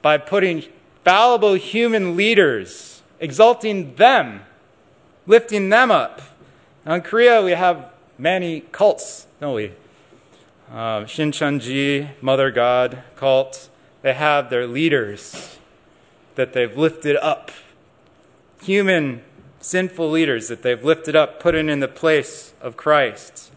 by 0.00 0.16
putting 0.16 0.62
fallible 1.04 1.54
human 1.54 2.16
leaders, 2.16 3.02
exalting 3.18 3.96
them, 3.96 4.42
lifting 5.26 5.68
them 5.68 5.90
up. 5.90 6.22
Now, 6.86 6.94
in 6.94 7.02
Korea, 7.02 7.42
we 7.42 7.50
have 7.50 7.92
many 8.16 8.60
cults, 8.70 9.26
don't 9.40 9.54
we? 9.54 9.72
Uh, 10.70 11.02
Shincheonji, 11.02 12.10
Mother 12.22 12.52
God 12.52 13.02
cult, 13.16 13.68
they 14.02 14.14
have 14.14 14.48
their 14.48 14.68
leaders 14.68 15.58
that 16.36 16.52
they've 16.52 16.76
lifted 16.76 17.16
up. 17.16 17.50
Human, 18.62 19.22
sinful 19.60 20.08
leaders 20.08 20.46
that 20.46 20.62
they've 20.62 20.84
lifted 20.84 21.16
up, 21.16 21.40
put 21.40 21.56
in 21.56 21.80
the 21.80 21.88
place 21.88 22.52
of 22.60 22.76
Christ. 22.76 23.51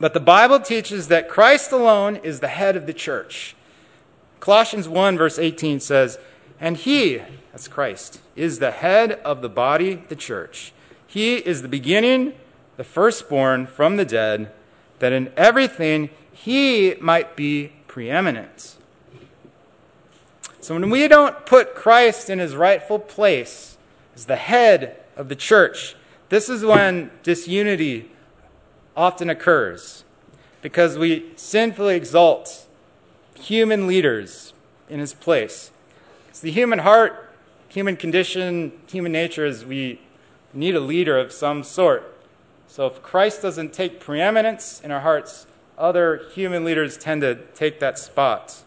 But 0.00 0.14
the 0.14 0.20
Bible 0.20 0.60
teaches 0.60 1.08
that 1.08 1.28
Christ 1.28 1.72
alone 1.72 2.16
is 2.16 2.40
the 2.40 2.48
head 2.48 2.76
of 2.76 2.86
the 2.86 2.92
church. 2.92 3.54
Colossians 4.40 4.88
1, 4.88 5.16
verse 5.16 5.38
18 5.38 5.80
says, 5.80 6.18
And 6.58 6.76
he, 6.76 7.22
that's 7.52 7.68
Christ, 7.68 8.20
is 8.34 8.58
the 8.58 8.70
head 8.72 9.12
of 9.24 9.42
the 9.42 9.48
body, 9.48 10.02
the 10.08 10.16
church. 10.16 10.72
He 11.06 11.36
is 11.36 11.62
the 11.62 11.68
beginning, 11.68 12.34
the 12.76 12.84
firstborn 12.84 13.66
from 13.66 13.96
the 13.96 14.04
dead, 14.04 14.50
that 14.98 15.12
in 15.12 15.32
everything 15.36 16.10
he 16.32 16.94
might 17.00 17.36
be 17.36 17.72
preeminent. 17.86 18.76
So 20.60 20.74
when 20.74 20.90
we 20.90 21.08
don't 21.08 21.44
put 21.44 21.74
Christ 21.74 22.30
in 22.30 22.38
his 22.38 22.54
rightful 22.54 23.00
place 23.00 23.76
as 24.14 24.26
the 24.26 24.36
head 24.36 24.96
of 25.16 25.28
the 25.28 25.36
church, 25.36 25.96
this 26.28 26.48
is 26.48 26.64
when 26.64 27.10
disunity 27.24 28.11
often 28.96 29.30
occurs 29.30 30.04
because 30.60 30.96
we 30.96 31.30
sinfully 31.36 31.96
exalt 31.96 32.66
human 33.38 33.86
leaders 33.86 34.52
in 34.88 35.00
his 35.00 35.14
place. 35.14 35.70
It's 36.28 36.40
the 36.40 36.52
human 36.52 36.80
heart, 36.80 37.30
human 37.68 37.96
condition, 37.96 38.72
human 38.86 39.12
nature 39.12 39.44
is 39.44 39.64
we 39.64 40.00
need 40.52 40.74
a 40.74 40.80
leader 40.80 41.18
of 41.18 41.32
some 41.32 41.62
sort. 41.62 42.08
So 42.68 42.86
if 42.86 43.02
Christ 43.02 43.42
doesn't 43.42 43.72
take 43.72 44.00
preeminence 44.00 44.80
in 44.80 44.90
our 44.90 45.00
hearts, 45.00 45.46
other 45.76 46.22
human 46.34 46.64
leaders 46.64 46.96
tend 46.96 47.22
to 47.22 47.34
take 47.54 47.80
that 47.80 47.98
spot. 47.98 48.62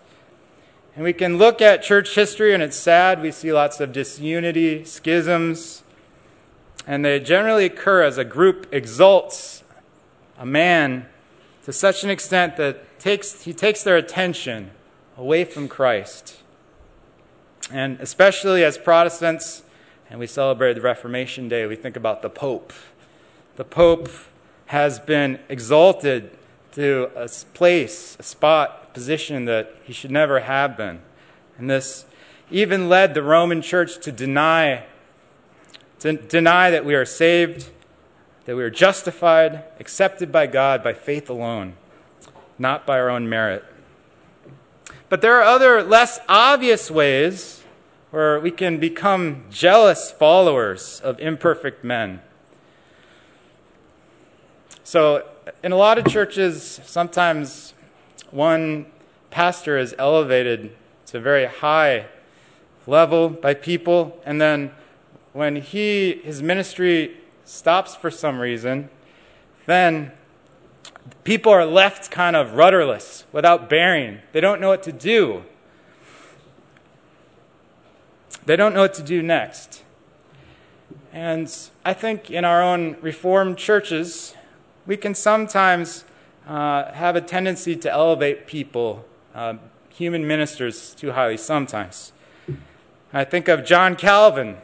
And 0.96 1.04
we 1.04 1.14
can 1.14 1.38
look 1.38 1.62
at 1.62 1.84
church 1.84 2.16
history, 2.16 2.54
and 2.54 2.64
it's 2.64 2.78
sad. 2.78 3.22
We 3.22 3.32
see 3.32 3.52
lots 3.52 3.80
of 3.80 3.92
disunity, 3.92 4.86
schisms, 4.86 5.84
and 6.88 7.04
they 7.04 7.20
generally 7.20 7.66
occur 7.66 8.04
as 8.04 8.18
a 8.18 8.24
group 8.24 8.68
exalts 8.72 9.64
a 10.38 10.46
man 10.46 11.08
to 11.66 11.74
such 11.74 12.04
an 12.04 12.10
extent 12.10 12.58
that 12.58 13.00
takes, 13.00 13.44
he 13.44 13.54
takes 13.54 13.84
their 13.84 13.98
attention 13.98 14.72
away 15.18 15.44
from 15.46 15.68
Christ. 15.68 16.38
And 17.72 18.00
especially 18.00 18.64
as 18.64 18.78
Protestants, 18.78 19.64
and 20.10 20.20
we 20.20 20.28
celebrate 20.28 20.74
the 20.74 20.82
Reformation 20.82 21.50
Day, 21.50 21.66
we 21.66 21.76
think 21.76 21.96
about 21.96 22.22
the 22.22 22.30
Pope. 22.30 22.72
The 23.56 23.64
Pope 23.64 24.10
has 24.68 25.00
been 25.00 25.40
exalted 25.50 26.30
to 26.74 27.10
a 27.16 27.28
place, 27.54 28.16
a 28.20 28.24
spot, 28.24 28.88
a 28.90 28.94
position 28.94 29.46
that 29.46 29.74
he 29.84 29.94
should 29.94 30.12
never 30.12 30.42
have 30.42 30.78
been. 30.78 31.00
And 31.58 31.70
this 31.70 32.06
even 32.52 32.90
led 32.90 33.14
the 33.14 33.24
Roman 33.24 33.62
church 33.62 34.00
to 34.02 34.12
deny, 34.12 34.84
to 36.00 36.14
deny 36.14 36.70
that 36.70 36.86
we 36.86 36.94
are 36.94 37.06
saved, 37.06 37.72
that 38.46 38.56
we 38.56 38.64
are 38.64 38.70
justified, 38.70 39.64
accepted 39.80 40.32
by 40.32 40.48
God 40.48 40.84
by 40.84 40.94
faith 40.94 41.30
alone, 41.30 41.74
not 42.58 42.86
by 42.86 43.00
our 43.00 43.10
own 43.10 43.28
merit. 43.28 43.64
But 45.10 45.22
there 45.22 45.36
are 45.40 45.44
other 45.44 45.84
less 45.84 46.20
obvious 46.28 46.90
ways 46.90 47.64
where 48.12 48.40
we 48.40 48.52
can 48.52 48.80
become 48.80 49.46
jealous 49.50 50.12
followers 50.12 51.02
of 51.02 51.20
imperfect 51.20 51.84
men. 51.84 52.22
So, 54.84 55.28
in 55.64 55.72
a 55.72 55.76
lot 55.76 55.98
of 55.98 56.06
churches, 56.06 56.80
sometimes 56.86 57.74
one 58.32 58.86
pastor 59.32 59.78
is 59.78 59.96
elevated 59.98 60.76
to 61.08 61.18
a 61.18 61.22
very 61.22 61.46
high 61.46 62.06
level 62.88 63.30
by 63.30 63.54
people, 63.54 64.22
and 64.26 64.40
then 64.40 64.72
when 65.34 65.58
he 65.58 66.22
his 66.24 66.42
ministry 66.42 67.18
stops 67.46 67.96
for 67.96 68.12
some 68.12 68.40
reason, 68.40 68.90
then 69.66 70.12
people 71.24 71.52
are 71.52 71.66
left 71.66 72.12
kind 72.12 72.36
of 72.36 72.54
rudderless, 72.54 73.26
without 73.32 73.70
bearing. 73.70 74.20
They 74.32 74.42
don't 74.42 74.60
know 74.60 74.70
what 74.70 74.84
to 74.84 74.92
do. 74.92 75.44
They 78.46 78.56
don't 78.56 78.74
know 78.74 78.82
what 78.82 78.94
to 78.96 79.04
do 79.04 79.22
next. 79.22 79.84
And 81.12 81.52
I 81.84 81.94
think 81.94 82.30
in 82.30 82.44
our 82.44 82.62
own 82.62 82.98
Reformed 83.02 83.58
churches, 83.58 84.36
we 84.86 84.98
can 84.98 85.16
sometimes 85.16 86.04
uh, 86.48 86.92
have 86.92 87.16
a 87.16 87.22
tendency 87.22 87.76
to 87.78 87.92
elevate 87.92 88.46
people, 88.46 89.06
uh, 89.34 89.56
human 89.90 90.28
ministers, 90.28 90.94
too 90.94 91.14
highly 91.14 91.38
sometimes. 91.38 92.12
I 93.14 93.24
think 93.24 93.48
of 93.48 93.64
John 93.66 93.96
Calvin. 93.96 94.58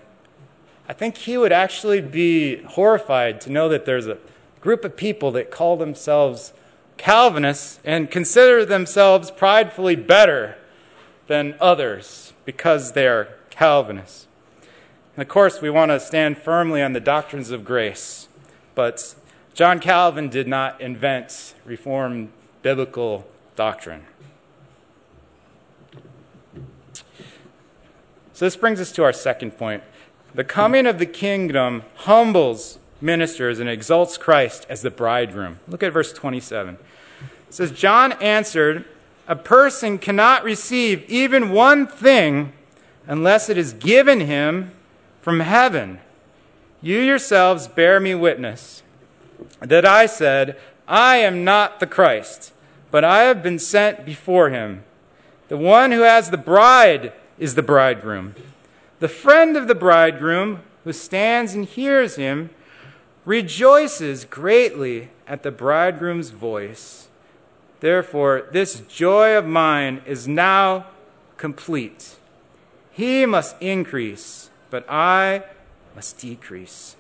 I 0.92 0.94
think 0.94 1.20
he 1.20 1.38
would 1.38 1.54
actually 1.54 2.02
be 2.02 2.64
horrified 2.64 3.40
to 3.42 3.50
know 3.50 3.70
that 3.70 3.86
there's 3.86 4.08
a 4.08 4.18
group 4.60 4.84
of 4.84 4.98
people 4.98 5.32
that 5.32 5.50
call 5.50 5.78
themselves 5.78 6.52
Calvinists 6.98 7.80
and 7.86 8.12
consider 8.12 8.66
themselves 8.66 9.32
pridefully 9.32 9.96
better 9.96 10.58
than 11.28 11.56
others 11.62 12.34
because 12.44 12.92
they 12.92 13.08
are 13.08 13.30
Calvinists. 13.50 14.28
And 15.16 15.22
of 15.22 15.30
course, 15.30 15.62
we 15.62 15.70
want 15.70 15.92
to 15.92 16.00
stand 16.02 16.38
firmly 16.38 16.82
on 16.82 16.92
the 16.92 17.00
doctrines 17.00 17.52
of 17.52 17.64
grace, 17.64 18.28
but 18.76 19.16
John 19.54 19.80
Calvin 19.80 20.28
did 20.28 20.50
not 20.50 20.82
invent 20.82 21.54
Reformed 21.64 22.34
biblical 22.64 23.26
doctrine. 23.56 24.04
So, 28.34 28.46
this 28.46 28.58
brings 28.58 28.82
us 28.82 28.92
to 28.92 29.06
our 29.06 29.14
second 29.14 29.52
point. 29.52 29.84
The 30.34 30.44
coming 30.44 30.86
of 30.86 30.98
the 30.98 31.06
kingdom 31.06 31.84
humbles 31.96 32.80
ministers 33.02 33.60
and 33.60 33.70
exalts 33.70 34.18
Christ 34.18 34.66
as 34.70 34.82
the 34.82 34.92
bridegroom. 34.92 35.60
Look 35.68 35.84
at 35.84 35.92
verse 35.92 36.14
27. 36.14 36.76
It 36.76 37.54
says, 37.54 37.72
John 37.72 38.14
answered, 38.14 38.86
A 39.28 39.36
person 39.36 39.98
cannot 39.98 40.44
receive 40.44 41.10
even 41.10 41.50
one 41.50 41.86
thing 41.86 42.54
unless 43.08 43.50
it 43.50 43.58
is 43.58 43.74
given 43.74 44.22
him 44.22 44.72
from 45.22 45.42
heaven. 45.42 46.00
You 46.82 47.00
yourselves 47.00 47.68
bear 47.68 48.00
me 48.00 48.16
witness 48.16 48.84
that 49.60 49.86
I 49.86 50.06
said, 50.06 50.58
I 50.88 51.18
am 51.18 51.44
not 51.44 51.80
the 51.80 51.88
Christ, 51.88 52.54
but 52.90 53.04
I 53.04 53.24
have 53.24 53.44
been 53.44 53.60
sent 53.60 54.06
before 54.06 54.50
him. 54.50 54.84
The 55.50 55.58
one 55.58 55.92
who 55.92 56.02
has 56.02 56.30
the 56.30 56.38
bride 56.38 57.12
is 57.38 57.56
the 57.56 57.64
bridegroom. 57.64 58.36
The 59.02 59.10
friend 59.10 59.58
of 59.58 59.68
the 59.68 59.74
bridegroom, 59.74 60.60
who 60.84 60.94
stands 60.94 61.56
and 61.56 61.66
hears 61.66 62.18
him, 62.18 62.52
rejoices 63.26 64.26
greatly 64.26 65.10
at 65.26 65.42
the 65.42 65.50
bridegroom's 65.50 66.30
voice. 66.30 67.08
Therefore, 67.80 68.48
this 68.52 68.82
joy 68.82 69.36
of 69.36 69.48
mine 69.48 70.04
is 70.06 70.28
now 70.28 70.86
complete. 71.38 72.18
He 72.92 73.26
must 73.26 73.60
increase, 73.60 74.52
but 74.70 74.86
I 74.88 75.46
must 75.96 76.20
decrease. 76.20 76.96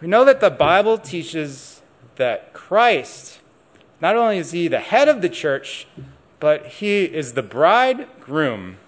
We 0.00 0.08
know 0.08 0.24
that 0.24 0.40
the 0.40 0.50
Bible 0.50 0.98
teaches 0.98 1.82
that 2.16 2.52
Christ, 2.52 3.38
not 4.00 4.16
only 4.16 4.38
is 4.38 4.50
he 4.50 4.66
the 4.66 4.80
head 4.80 5.08
of 5.08 5.22
the 5.22 5.28
church, 5.28 5.86
but 6.40 6.66
he 6.66 7.04
is 7.04 7.34
the 7.34 7.44
bridegroom. 7.44 8.78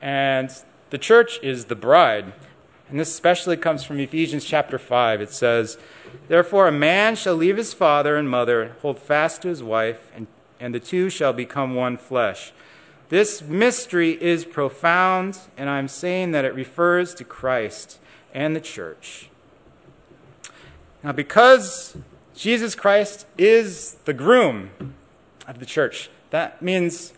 And 0.00 0.50
the 0.90 0.98
church 0.98 1.38
is 1.42 1.66
the 1.66 1.76
bride. 1.76 2.32
And 2.88 2.98
this 2.98 3.10
especially 3.10 3.56
comes 3.56 3.84
from 3.84 4.00
Ephesians 4.00 4.44
chapter 4.44 4.78
5. 4.78 5.20
It 5.20 5.32
says, 5.32 5.78
Therefore, 6.28 6.66
a 6.66 6.72
man 6.72 7.14
shall 7.14 7.36
leave 7.36 7.56
his 7.56 7.72
father 7.72 8.16
and 8.16 8.28
mother, 8.28 8.76
hold 8.82 8.98
fast 8.98 9.42
to 9.42 9.48
his 9.48 9.62
wife, 9.62 10.10
and, 10.14 10.26
and 10.58 10.74
the 10.74 10.80
two 10.80 11.08
shall 11.08 11.32
become 11.32 11.74
one 11.74 11.96
flesh. 11.96 12.52
This 13.08 13.42
mystery 13.42 14.20
is 14.22 14.44
profound, 14.44 15.38
and 15.56 15.70
I'm 15.70 15.88
saying 15.88 16.32
that 16.32 16.44
it 16.44 16.54
refers 16.54 17.14
to 17.16 17.24
Christ 17.24 17.98
and 18.34 18.54
the 18.54 18.60
church. 18.60 19.28
Now, 21.02 21.12
because 21.12 21.96
Jesus 22.34 22.74
Christ 22.74 23.26
is 23.38 23.94
the 24.04 24.12
groom 24.12 24.70
of 25.46 25.58
the 25.58 25.66
church, 25.66 26.10
that 26.30 26.60
means 26.62 27.12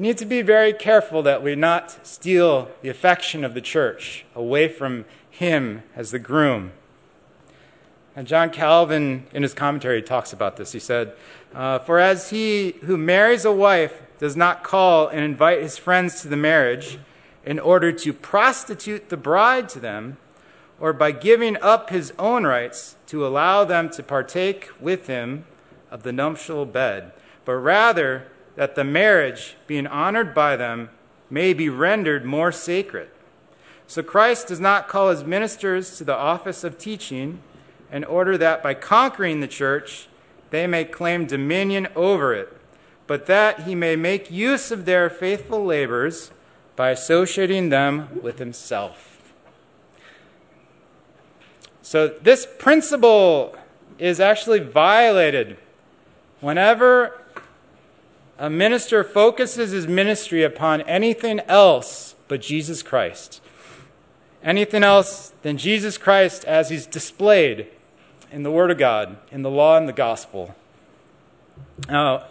we 0.00 0.06
need 0.06 0.16
to 0.16 0.24
be 0.24 0.40
very 0.40 0.72
careful 0.72 1.22
that 1.24 1.42
we 1.42 1.54
not 1.54 2.06
steal 2.06 2.70
the 2.80 2.88
affection 2.88 3.44
of 3.44 3.52
the 3.52 3.60
church 3.60 4.24
away 4.34 4.66
from 4.66 5.04
him 5.28 5.82
as 5.94 6.10
the 6.10 6.18
groom. 6.18 6.72
And 8.16 8.26
John 8.26 8.48
Calvin, 8.48 9.26
in 9.34 9.42
his 9.42 9.52
commentary, 9.52 10.00
talks 10.00 10.32
about 10.32 10.56
this. 10.56 10.72
He 10.72 10.78
said, 10.78 11.12
uh, 11.54 11.80
For 11.80 11.98
as 11.98 12.30
he 12.30 12.76
who 12.84 12.96
marries 12.96 13.44
a 13.44 13.52
wife 13.52 14.00
does 14.18 14.38
not 14.38 14.64
call 14.64 15.06
and 15.06 15.20
invite 15.20 15.60
his 15.60 15.76
friends 15.76 16.22
to 16.22 16.28
the 16.28 16.34
marriage 16.36 16.98
in 17.44 17.58
order 17.58 17.92
to 17.92 18.14
prostitute 18.14 19.10
the 19.10 19.18
bride 19.18 19.68
to 19.68 19.80
them, 19.80 20.16
or 20.80 20.94
by 20.94 21.12
giving 21.12 21.58
up 21.60 21.90
his 21.90 22.14
own 22.18 22.46
rights 22.46 22.96
to 23.08 23.26
allow 23.26 23.64
them 23.66 23.90
to 23.90 24.02
partake 24.02 24.70
with 24.80 25.08
him 25.08 25.44
of 25.90 26.04
the 26.04 26.12
nuptial 26.12 26.64
bed, 26.64 27.12
but 27.44 27.56
rather 27.56 28.24
that 28.60 28.74
the 28.74 28.84
marriage, 28.84 29.56
being 29.66 29.86
honored 29.86 30.34
by 30.34 30.54
them, 30.54 30.90
may 31.30 31.54
be 31.54 31.70
rendered 31.70 32.26
more 32.26 32.52
sacred. 32.52 33.08
So 33.86 34.02
Christ 34.02 34.48
does 34.48 34.60
not 34.60 34.86
call 34.86 35.08
his 35.08 35.24
ministers 35.24 35.96
to 35.96 36.04
the 36.04 36.14
office 36.14 36.62
of 36.62 36.76
teaching 36.76 37.40
in 37.90 38.04
order 38.04 38.36
that 38.36 38.62
by 38.62 38.74
conquering 38.74 39.40
the 39.40 39.48
church 39.48 40.08
they 40.50 40.66
may 40.66 40.84
claim 40.84 41.24
dominion 41.24 41.88
over 41.96 42.34
it, 42.34 42.54
but 43.06 43.24
that 43.24 43.62
he 43.62 43.74
may 43.74 43.96
make 43.96 44.30
use 44.30 44.70
of 44.70 44.84
their 44.84 45.08
faithful 45.08 45.64
labors 45.64 46.30
by 46.76 46.90
associating 46.90 47.70
them 47.70 48.20
with 48.20 48.38
himself. 48.38 49.32
So, 51.80 52.08
this 52.08 52.46
principle 52.58 53.56
is 53.98 54.20
actually 54.20 54.60
violated 54.60 55.56
whenever 56.42 57.19
a 58.40 58.48
minister 58.48 59.04
focuses 59.04 59.70
his 59.70 59.86
ministry 59.86 60.42
upon 60.42 60.80
anything 60.82 61.40
else 61.40 62.14
but 62.26 62.40
Jesus 62.40 62.82
Christ. 62.82 63.42
Anything 64.42 64.82
else 64.82 65.34
than 65.42 65.58
Jesus 65.58 65.98
Christ 65.98 66.46
as 66.46 66.70
he's 66.70 66.86
displayed 66.86 67.66
in 68.32 68.42
the 68.42 68.50
Word 68.50 68.70
of 68.70 68.78
God, 68.78 69.18
in 69.30 69.42
the 69.42 69.50
law 69.50 69.76
and 69.76 69.86
the 69.86 69.92
gospel. 69.92 70.54
Now, 71.86 72.24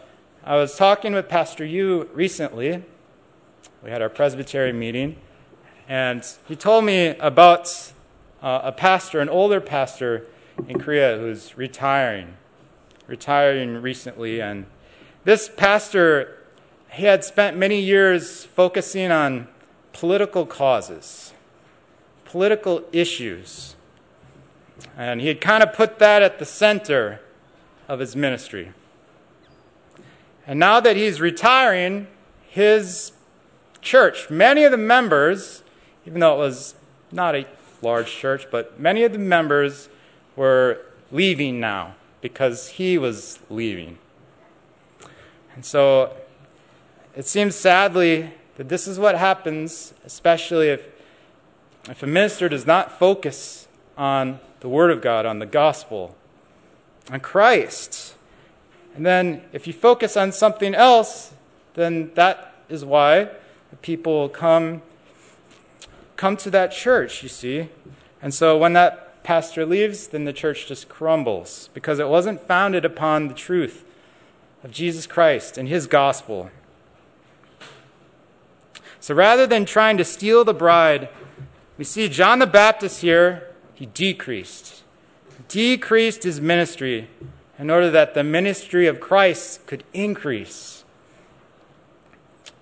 I 0.43 0.55
was 0.55 0.75
talking 0.75 1.13
with 1.13 1.29
Pastor 1.29 1.63
Yu 1.63 2.09
recently. 2.11 2.83
We 3.83 3.91
had 3.91 4.01
our 4.01 4.09
Presbytery 4.09 4.73
meeting, 4.73 5.15
and 5.87 6.25
he 6.47 6.55
told 6.55 6.85
me 6.85 7.09
about 7.19 7.93
uh, 8.41 8.61
a 8.63 8.71
pastor, 8.71 9.19
an 9.19 9.29
older 9.29 9.61
pastor 9.61 10.25
in 10.67 10.79
Korea 10.79 11.19
who's 11.19 11.55
retiring, 11.55 12.33
retiring 13.05 13.79
recently. 13.79 14.41
And 14.41 14.65
this 15.23 15.49
pastor, 15.49 16.37
he 16.91 17.03
had 17.03 17.23
spent 17.23 17.57
many 17.57 17.79
years 17.79 18.45
focusing 18.45 19.11
on 19.11 19.47
political 19.93 20.45
causes, 20.45 21.33
political 22.25 22.83
issues. 22.91 23.75
And 24.97 25.19
he 25.19 25.27
had 25.27 25.41
kind 25.41 25.61
of 25.61 25.73
put 25.73 25.99
that 25.99 26.21
at 26.21 26.39
the 26.39 26.45
center 26.45 27.19
of 27.87 27.99
his 27.99 28.15
ministry. 28.15 28.71
And 30.47 30.59
now 30.59 30.79
that 30.79 30.95
he's 30.95 31.19
retiring, 31.19 32.07
his 32.47 33.11
church, 33.81 34.29
many 34.29 34.63
of 34.63 34.71
the 34.71 34.77
members, 34.77 35.63
even 36.05 36.21
though 36.21 36.35
it 36.35 36.39
was 36.39 36.75
not 37.11 37.35
a 37.35 37.45
large 37.81 38.11
church, 38.11 38.47
but 38.51 38.79
many 38.79 39.03
of 39.03 39.11
the 39.11 39.19
members 39.19 39.89
were 40.35 40.79
leaving 41.11 41.59
now. 41.59 41.95
because 42.21 42.69
he 42.69 42.97
was 42.97 43.39
leaving. 43.49 43.97
And 45.59 45.65
so 45.65 46.15
it 47.17 47.25
seems 47.27 47.53
sadly 47.53 48.31
that 48.55 48.69
this 48.69 48.87
is 48.87 48.97
what 48.97 49.17
happens, 49.17 49.93
especially 50.05 50.69
if, 50.69 50.87
if 51.89 52.01
a 52.01 52.07
minister 52.07 52.47
does 52.47 52.65
not 52.65 52.97
focus 52.97 53.67
on 53.97 54.39
the 54.61 54.69
Word 54.69 54.89
of 54.89 55.01
God, 55.01 55.25
on 55.25 55.39
the 55.39 55.45
gospel, 55.45 56.15
on 57.11 57.19
Christ. 57.19 58.15
And 58.95 59.05
then 59.05 59.41
if 59.51 59.67
you 59.67 59.73
focus 59.73 60.15
on 60.15 60.31
something 60.31 60.73
else, 60.73 61.33
then 61.73 62.11
that 62.13 62.55
is 62.69 62.85
why 62.85 63.27
people 63.81 64.29
come 64.29 64.81
come 66.15 66.37
to 66.37 66.49
that 66.51 66.71
church, 66.71 67.21
you 67.21 67.27
see. 67.27 67.67
And 68.21 68.33
so 68.33 68.57
when 68.57 68.71
that 68.71 69.23
pastor 69.23 69.65
leaves, 69.65 70.07
then 70.07 70.23
the 70.23 70.31
church 70.31 70.67
just 70.67 70.87
crumbles 70.87 71.69
because 71.73 71.99
it 71.99 72.07
wasn't 72.07 72.39
founded 72.39 72.85
upon 72.85 73.27
the 73.27 73.33
truth 73.33 73.83
of 74.63 74.71
Jesus 74.71 75.07
Christ 75.07 75.57
and 75.57 75.67
his 75.67 75.87
gospel. 75.87 76.49
So 78.99 79.15
rather 79.15 79.47
than 79.47 79.65
trying 79.65 79.97
to 79.97 80.05
steal 80.05 80.43
the 80.43 80.53
bride, 80.53 81.09
we 81.77 81.85
see 81.85 82.09
John 82.09 82.39
the 82.39 82.47
Baptist 82.47 83.01
here, 83.01 83.47
he 83.73 83.85
decreased. 83.85 84.83
Decreased 85.47 86.23
his 86.23 86.41
ministry 86.41 87.07
in 87.57 87.69
order 87.69 87.89
that 87.91 88.13
the 88.13 88.23
ministry 88.23 88.87
of 88.87 88.99
Christ 88.99 89.65
could 89.67 89.83
increase. 89.93 90.83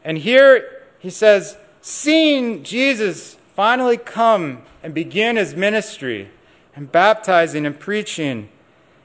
And 0.03 0.19
here 0.19 0.83
he 0.99 1.09
says, 1.09 1.57
seeing 1.81 2.63
Jesus 2.63 3.35
finally 3.55 3.97
come 3.97 4.61
and 4.83 4.93
begin 4.93 5.35
his 5.35 5.55
ministry 5.55 6.29
and 6.75 6.91
baptizing 6.91 7.65
and 7.65 7.79
preaching, 7.79 8.49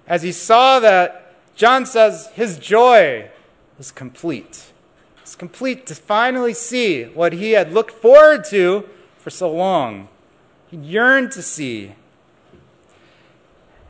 as 0.06 0.22
he 0.22 0.32
saw 0.32 0.78
that, 0.80 1.21
John 1.54 1.86
says 1.86 2.28
his 2.34 2.58
joy 2.58 3.30
was 3.78 3.90
complete. 3.90 4.72
It's 5.20 5.34
complete 5.34 5.86
to 5.86 5.94
finally 5.94 6.54
see 6.54 7.04
what 7.04 7.32
he 7.32 7.52
had 7.52 7.72
looked 7.72 7.92
forward 7.92 8.44
to 8.46 8.88
for 9.18 9.30
so 9.30 9.50
long. 9.52 10.08
He 10.68 10.76
yearned 10.76 11.32
to 11.32 11.42
see. 11.42 11.94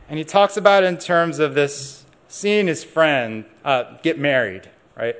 And 0.09 0.19
he 0.19 0.25
talks 0.25 0.57
about 0.57 0.83
it 0.83 0.87
in 0.87 0.99
terms 0.99 1.39
of 1.39 1.55
this 1.55 2.05
seeing 2.29 2.67
his 2.67 2.85
friend 2.85 3.45
uh, 3.65 3.97
get 4.03 4.19
married, 4.19 4.69
right? 4.97 5.17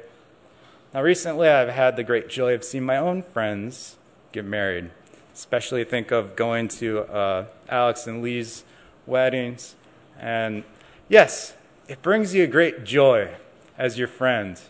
Now, 0.93 1.03
recently 1.03 1.49
I've 1.49 1.69
had 1.69 1.97
the 1.97 2.05
great 2.05 2.29
joy 2.29 2.55
of 2.55 2.65
seeing 2.65 2.85
my 2.85 2.99
own 2.99 3.23
friends 3.23 3.97
get 4.33 4.45
married 4.45 4.91
especially 5.35 5.85
think 5.85 6.11
of 6.11 6.37
going 6.37 6.69
to 6.69 7.01
uh, 7.01 7.45
Alex 7.69 8.07
and 8.07 8.23
Lee's 8.23 8.65
weddings. 9.07 9.75
And 10.19 10.65
yes, 11.09 11.55
it 11.89 12.03
brings 12.03 12.35
you 12.35 12.45
a 12.45 12.47
great 12.47 12.85
joy 12.85 13.31
as 13.79 13.99
your 13.99 14.09
friend, 14.09 14.61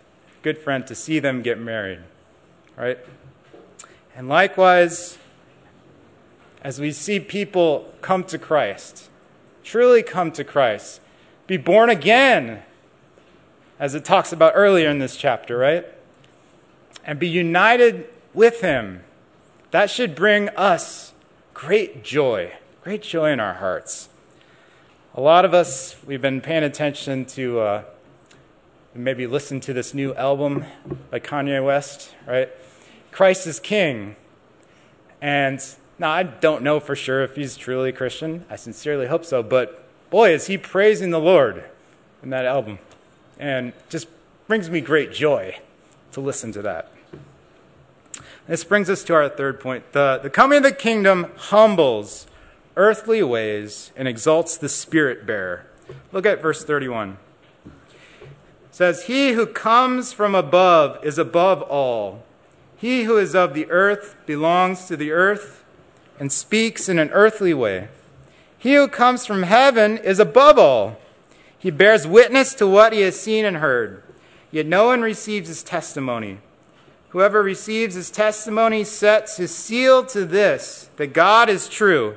good 0.42 0.58
friend, 0.58 0.86
to 0.86 0.94
see 0.94 1.18
them 1.18 1.42
get 1.42 1.58
married, 1.58 2.00
right? 2.76 2.98
And 4.16 4.28
likewise, 4.28 5.18
as 6.62 6.80
we 6.80 6.92
see 6.92 7.20
people 7.20 7.92
come 8.00 8.24
to 8.24 8.38
Christ, 8.38 9.08
truly 9.64 10.02
come 10.02 10.32
to 10.32 10.44
Christ, 10.44 11.00
be 11.46 11.56
born 11.56 11.90
again, 11.90 12.62
as 13.78 13.94
it 13.94 14.04
talks 14.04 14.32
about 14.32 14.52
earlier 14.54 14.88
in 14.88 14.98
this 14.98 15.16
chapter, 15.16 15.56
right? 15.56 15.86
And 17.04 17.18
be 17.18 17.28
united 17.28 18.06
with 18.32 18.60
Him 18.60 19.02
that 19.72 19.90
should 19.90 20.14
bring 20.14 20.50
us 20.50 21.12
great 21.54 22.04
joy, 22.04 22.52
great 22.82 23.02
joy 23.02 23.32
in 23.32 23.40
our 23.40 23.54
hearts. 23.54 24.08
A 25.14 25.20
lot 25.20 25.44
of 25.44 25.52
us, 25.52 25.94
we've 26.06 26.22
been 26.22 26.40
paying 26.40 26.64
attention 26.64 27.26
to 27.26 27.60
uh, 27.60 27.82
maybe 28.94 29.26
listen 29.26 29.60
to 29.60 29.74
this 29.74 29.92
new 29.92 30.14
album 30.14 30.64
by 31.10 31.20
Kanye 31.20 31.62
West, 31.62 32.14
right? 32.26 32.48
Christ 33.10 33.46
is 33.46 33.60
King. 33.60 34.16
And 35.20 35.62
now 35.98 36.10
I 36.10 36.22
don't 36.22 36.62
know 36.62 36.80
for 36.80 36.96
sure 36.96 37.22
if 37.22 37.36
he's 37.36 37.58
truly 37.58 37.90
a 37.90 37.92
Christian. 37.92 38.46
I 38.48 38.56
sincerely 38.56 39.06
hope 39.06 39.26
so. 39.26 39.42
But 39.42 39.84
boy, 40.08 40.32
is 40.32 40.46
he 40.46 40.56
praising 40.56 41.10
the 41.10 41.20
Lord 41.20 41.62
in 42.22 42.30
that 42.30 42.46
album. 42.46 42.78
And 43.38 43.74
just 43.90 44.08
brings 44.46 44.70
me 44.70 44.80
great 44.80 45.12
joy 45.12 45.58
to 46.12 46.22
listen 46.22 46.52
to 46.52 46.62
that. 46.62 46.90
This 48.46 48.64
brings 48.64 48.88
us 48.88 49.04
to 49.04 49.14
our 49.14 49.28
third 49.28 49.60
point. 49.60 49.92
The, 49.92 50.20
the 50.22 50.30
coming 50.30 50.56
of 50.56 50.62
the 50.64 50.72
kingdom 50.72 51.26
humbles 51.36 52.26
earthly 52.76 53.22
ways 53.22 53.92
and 53.96 54.08
exalts 54.08 54.56
the 54.56 54.68
spirit 54.68 55.26
bearer. 55.26 55.66
Look 56.12 56.26
at 56.26 56.40
verse 56.42 56.64
31. 56.64 57.18
It 57.64 57.72
says, 58.70 59.04
He 59.04 59.32
who 59.32 59.46
comes 59.46 60.12
from 60.12 60.34
above 60.34 61.04
is 61.04 61.18
above 61.18 61.62
all. 61.62 62.22
He 62.76 63.04
who 63.04 63.18
is 63.18 63.34
of 63.34 63.54
the 63.54 63.70
earth 63.70 64.16
belongs 64.26 64.86
to 64.86 64.96
the 64.96 65.12
earth 65.12 65.64
and 66.18 66.32
speaks 66.32 66.88
in 66.88 66.98
an 66.98 67.10
earthly 67.10 67.54
way. 67.54 67.88
He 68.58 68.74
who 68.74 68.88
comes 68.88 69.26
from 69.26 69.42
heaven 69.42 69.98
is 69.98 70.18
above 70.18 70.58
all. 70.58 70.98
He 71.58 71.70
bears 71.70 72.06
witness 72.06 72.54
to 72.54 72.66
what 72.66 72.92
he 72.92 73.02
has 73.02 73.18
seen 73.18 73.44
and 73.44 73.58
heard, 73.58 74.02
yet 74.50 74.66
no 74.66 74.86
one 74.86 75.00
receives 75.00 75.48
his 75.48 75.62
testimony. 75.62 76.38
Whoever 77.10 77.42
receives 77.42 77.94
his 77.94 78.10
testimony 78.10 78.84
sets 78.84 79.36
his 79.36 79.54
seal 79.54 80.04
to 80.06 80.24
this 80.24 80.88
that 80.96 81.12
God 81.12 81.48
is 81.48 81.68
true. 81.68 82.16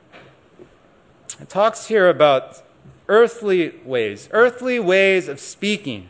It 1.39 1.49
talks 1.49 1.87
here 1.87 2.09
about 2.09 2.61
earthly 3.07 3.79
ways, 3.85 4.29
earthly 4.31 4.79
ways 4.79 5.27
of 5.27 5.39
speaking. 5.39 6.09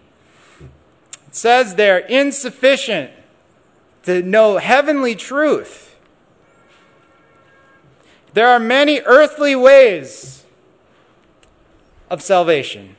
It 1.28 1.36
says 1.36 1.76
they're 1.76 2.00
insufficient 2.00 3.12
to 4.04 4.22
know 4.22 4.58
heavenly 4.58 5.16
truth. 5.16 5.96
There 8.34 8.48
are 8.48 8.60
many 8.60 9.02
earthly 9.02 9.56
ways 9.56 10.46
of 12.10 12.22
salvation. 12.22 12.96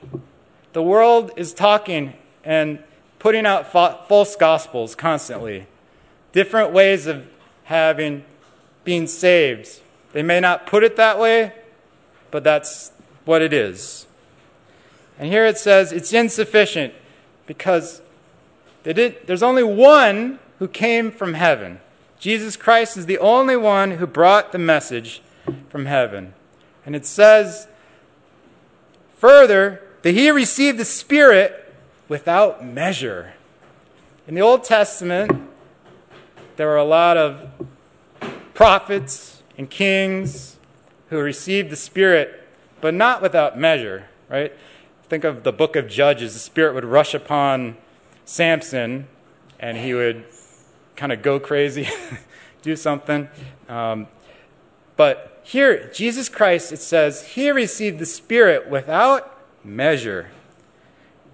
The 0.73 0.83
world 0.83 1.33
is 1.37 1.53
talking 1.53 2.15
and 2.45 2.83
putting 3.19 3.47
out 3.47 3.71
false 3.73 4.37
gospels 4.37 4.95
constantly 4.95 5.67
different 6.33 6.73
ways 6.73 7.07
of 7.07 7.29
having 7.65 8.25
being 8.85 9.07
saved. 9.07 9.81
They 10.13 10.23
may 10.23 10.41
not 10.41 10.67
put 10.67 10.83
it 10.83 10.97
that 10.97 11.19
way, 11.19 11.53
but 12.33 12.42
that's 12.42 12.90
what 13.25 13.42
it 13.42 13.53
is. 13.53 14.07
And 15.21 15.31
here 15.31 15.47
it 15.47 15.59
says 15.59 15.92
it's 15.92 16.12
insufficient 16.12 16.92
because 17.47 18.03
did, 18.83 19.25
there's 19.27 19.42
only 19.42 19.62
one 19.62 20.40
who 20.59 20.66
came 20.66 21.12
from 21.12 21.35
heaven. 21.35 21.79
Jesus 22.18 22.57
Christ 22.57 22.97
is 22.97 23.07
the 23.07 23.18
only 23.18 23.57
one 23.57 23.92
who 23.92 24.07
brought 24.07 24.51
the 24.51 24.59
message 24.59 25.23
from 25.68 25.87
heaven. 25.87 26.35
And 26.85 26.97
it 26.97 27.07
says 27.07 27.68
further 29.18 29.83
that 30.03 30.12
he 30.12 30.31
received 30.31 30.79
the 30.79 30.85
Spirit 30.85 31.73
without 32.09 32.64
measure. 32.64 33.35
In 34.27 34.35
the 34.35 34.40
Old 34.40 34.64
Testament, 34.64 35.31
there 36.57 36.66
were 36.66 36.77
a 36.77 36.85
lot 36.85 37.16
of 37.16 37.49
prophets 38.55 39.42
and 39.59 39.68
kings 39.68 40.57
who 41.12 41.20
received 41.20 41.68
the 41.68 41.77
Spirit, 41.77 42.42
but 42.81 42.94
not 42.94 43.20
without 43.20 43.59
measure, 43.59 44.07
right? 44.31 44.51
Think 45.11 45.25
of 45.25 45.42
the 45.42 45.53
book 45.53 45.77
of 45.77 45.87
Judges. 45.87 46.33
The 46.33 46.38
Spirit 46.38 46.75
would 46.75 46.87
rush 46.87 47.12
upon 47.12 47.77
Samson, 48.25 49.07
and 49.61 49.77
he 49.77 49.92
would 49.92 50.25
kind 50.96 51.12
of 51.12 51.20
go 51.20 51.38
crazy, 51.38 51.87
do 52.62 52.77
something. 52.77 53.29
Um, 53.68 54.07
but 54.96 55.42
here, 55.42 55.90
Jesus 55.92 56.31
Christ, 56.31 56.72
it 56.72 56.79
says, 56.79 57.22
he 57.22 57.51
received 57.51 57.98
the 57.98 58.07
Spirit 58.07 58.70
without 58.70 59.38
measure. 59.62 60.31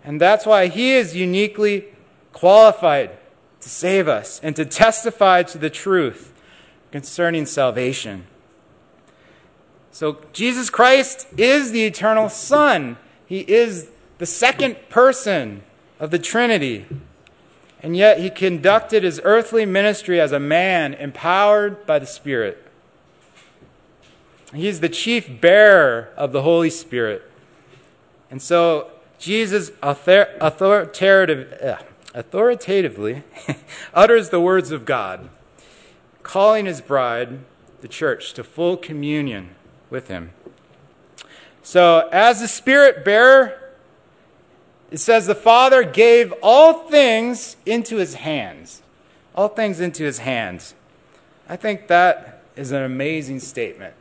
And 0.03 0.21
that's 0.21 0.45
why 0.45 0.67
he 0.67 0.95
is 0.95 1.15
uniquely 1.15 1.85
qualified 2.33 3.17
to 3.61 3.69
save 3.69 4.09
us 4.09 4.41
and 4.43 4.57
to 4.57 4.65
testify 4.65 5.45
to 5.45 5.57
the 5.57 5.71
truth 5.71 6.33
concerning 6.91 7.47
salvation. 7.47 8.27
So, 9.91 10.19
Jesus 10.33 10.71
Christ 10.71 11.27
is 11.37 11.73
the 11.73 11.85
eternal 11.85 12.29
Son. 12.29 12.97
He 13.27 13.41
is 13.41 13.91
the 14.19 14.27
second 14.27 14.77
person 14.89 15.63
of 15.99 16.11
the 16.11 16.19
Trinity. 16.19 16.87
And 17.83 17.97
yet 17.97 18.21
he 18.21 18.31
conducted 18.31 19.05
his 19.05 19.21
earthly 19.23 19.65
ministry 19.65 20.21
as 20.21 20.33
a 20.33 20.41
man 20.41 20.95
empowered 20.95 21.87
by 21.87 21.99
the 21.99 22.07
Spirit. 22.07 22.65
He's 24.53 24.81
the 24.81 24.89
chief 24.89 25.41
bearer 25.41 26.09
of 26.17 26.33
the 26.33 26.43
Holy 26.43 26.71
Spirit. 26.71 27.23
And 28.31 28.43
so 28.43 28.91
Jesus 29.19 29.71
author- 29.83 30.35
authoritative, 30.41 31.53
uh, 31.63 31.77
authoritatively 32.15 33.23
utters 33.95 34.31
the 34.31 34.41
words 34.41 34.71
of 34.71 34.85
God, 34.85 35.29
calling 36.23 36.67
his 36.67 36.81
bride, 36.81 37.41
the 37.81 37.89
church, 37.89 38.33
to 38.35 38.45
full 38.45 38.77
communion 38.77 39.51
with 39.91 40.09
him. 40.09 40.31
So, 41.63 42.09
as 42.13 42.41
the 42.41 42.49
Spirit 42.49 43.05
bearer, 43.05 43.59
it 44.91 44.99
says 44.99 45.27
the 45.27 45.35
Father 45.35 45.85
gave 45.85 46.33
all 46.43 46.89
things 46.89 47.57
into 47.67 47.97
his 47.97 48.15
hands. 48.15 48.83
All 49.35 49.49
things 49.49 49.81
into 49.81 50.03
his 50.03 50.19
hands. 50.19 50.75
I 51.49 51.57
think 51.57 51.89
that 51.89 52.43
is 52.57 52.73
an 52.73 52.83
amazing 52.83 53.41
statement. 53.41 53.95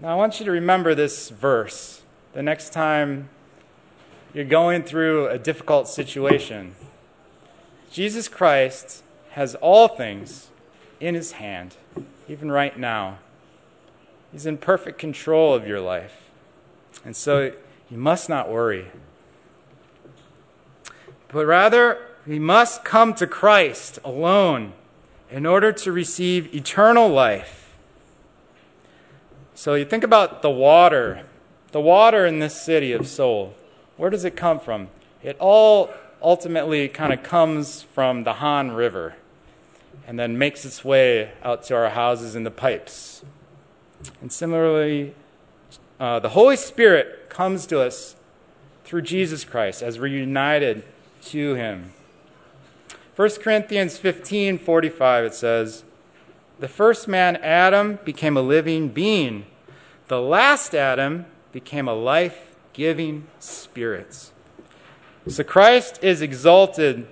Now, 0.00 0.08
I 0.08 0.14
want 0.14 0.40
you 0.40 0.46
to 0.46 0.52
remember 0.52 0.94
this 0.94 1.28
verse 1.28 2.02
the 2.32 2.42
next 2.42 2.72
time 2.72 3.28
you're 4.34 4.44
going 4.44 4.82
through 4.82 5.28
a 5.28 5.38
difficult 5.38 5.88
situation. 5.88 6.74
Jesus 7.90 8.28
Christ 8.28 9.02
has 9.32 9.54
all 9.56 9.88
things 9.88 10.48
in 11.00 11.14
his 11.14 11.32
hand, 11.32 11.76
even 12.28 12.50
right 12.50 12.78
now. 12.78 13.18
He's 14.32 14.46
in 14.46 14.56
perfect 14.56 14.98
control 14.98 15.54
of 15.54 15.66
your 15.66 15.80
life. 15.80 16.30
And 17.04 17.14
so 17.14 17.52
you 17.90 17.98
must 17.98 18.28
not 18.28 18.50
worry. 18.50 18.86
But 21.28 21.46
rather, 21.46 21.98
we 22.26 22.38
must 22.38 22.84
come 22.84 23.14
to 23.14 23.26
Christ 23.26 23.98
alone 24.04 24.72
in 25.30 25.46
order 25.46 25.72
to 25.72 25.92
receive 25.92 26.54
eternal 26.54 27.08
life. 27.08 27.76
So 29.54 29.74
you 29.74 29.84
think 29.84 30.04
about 30.04 30.42
the 30.42 30.50
water, 30.50 31.24
the 31.72 31.80
water 31.80 32.26
in 32.26 32.38
this 32.38 32.60
city 32.60 32.92
of 32.92 33.06
Seoul. 33.06 33.54
Where 33.96 34.10
does 34.10 34.24
it 34.24 34.36
come 34.36 34.58
from? 34.58 34.88
It 35.22 35.36
all 35.38 35.90
ultimately 36.22 36.88
kind 36.88 37.12
of 37.12 37.22
comes 37.22 37.82
from 37.82 38.24
the 38.24 38.34
Han 38.34 38.72
River 38.72 39.16
and 40.06 40.18
then 40.18 40.38
makes 40.38 40.64
its 40.64 40.84
way 40.84 41.32
out 41.42 41.62
to 41.64 41.76
our 41.76 41.90
houses 41.90 42.34
in 42.34 42.44
the 42.44 42.50
pipes. 42.50 43.24
And 44.20 44.32
similarly, 44.32 45.14
uh, 46.00 46.18
the 46.20 46.30
Holy 46.30 46.56
Spirit 46.56 47.28
comes 47.28 47.66
to 47.66 47.80
us 47.80 48.16
through 48.84 49.02
Jesus 49.02 49.44
Christ 49.44 49.82
as 49.82 49.98
we're 49.98 50.06
united 50.06 50.84
to 51.22 51.54
Him. 51.54 51.92
1 53.14 53.30
Corinthians 53.40 53.98
15 53.98 54.58
45, 54.58 55.24
it 55.24 55.34
says, 55.34 55.84
The 56.58 56.68
first 56.68 57.06
man, 57.06 57.36
Adam, 57.36 57.98
became 58.04 58.36
a 58.36 58.42
living 58.42 58.88
being. 58.88 59.46
The 60.08 60.20
last 60.20 60.74
Adam 60.74 61.26
became 61.52 61.88
a 61.88 61.94
life 61.94 62.56
giving 62.72 63.26
spirit. 63.38 64.30
So 65.28 65.44
Christ 65.44 66.02
is 66.02 66.20
exalted, 66.20 67.06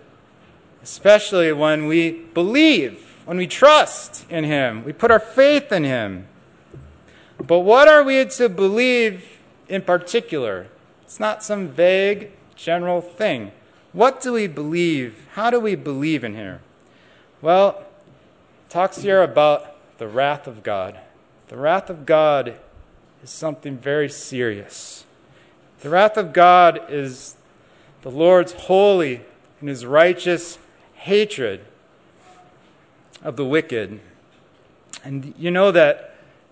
especially 0.83 1.53
when 1.53 1.87
we 1.87 2.11
believe, 2.11 3.23
when 3.25 3.37
we 3.37 3.47
trust 3.47 4.29
in 4.31 4.45
Him, 4.45 4.85
we 4.85 4.93
put 4.93 5.11
our 5.11 5.21
faith 5.21 5.71
in 5.71 5.85
Him. 5.85 6.27
But 7.47 7.61
what 7.61 7.89
are 7.89 8.03
we 8.03 8.25
to 8.25 8.49
believe 8.49 9.39
in 9.69 9.83
particular? 9.83 10.67
It's 11.03 11.19
not 11.19 11.43
some 11.43 11.69
vague, 11.69 12.31
general 12.55 13.01
thing. 13.01 13.53
What 13.93 14.21
do 14.21 14.35
we 14.35 14.47
believe? 14.47 15.27
How 15.33 15.51
do 15.51 15.59
we 15.59 15.75
believe 15.75 16.23
in 16.23 16.35
here? 16.35 16.61
Well, 17.41 17.85
talks 18.69 18.99
here 18.99 19.23
about 19.23 19.99
the 19.99 20.07
wrath 20.07 20.47
of 20.47 20.63
God. 20.63 20.99
The 21.49 21.57
wrath 21.57 21.91
of 21.91 22.07
God 22.07 22.55
is 23.23 23.31
something 23.31 23.77
very 23.77 24.09
serious. 24.09 25.05
The 25.81 25.89
wrath 25.89 26.17
of 26.17 26.33
God 26.33 26.81
is 26.89 27.37
the 28.03 28.11
Lord's 28.11 28.53
holy 28.53 29.23
and 29.61 29.69
his 29.69 29.85
righteous 29.85 30.59
hatred 30.95 31.65
of 33.23 33.37
the 33.37 33.45
wicked. 33.45 34.01
And 35.03 35.35
you 35.39 35.51
know 35.51 35.73
that 35.73 36.10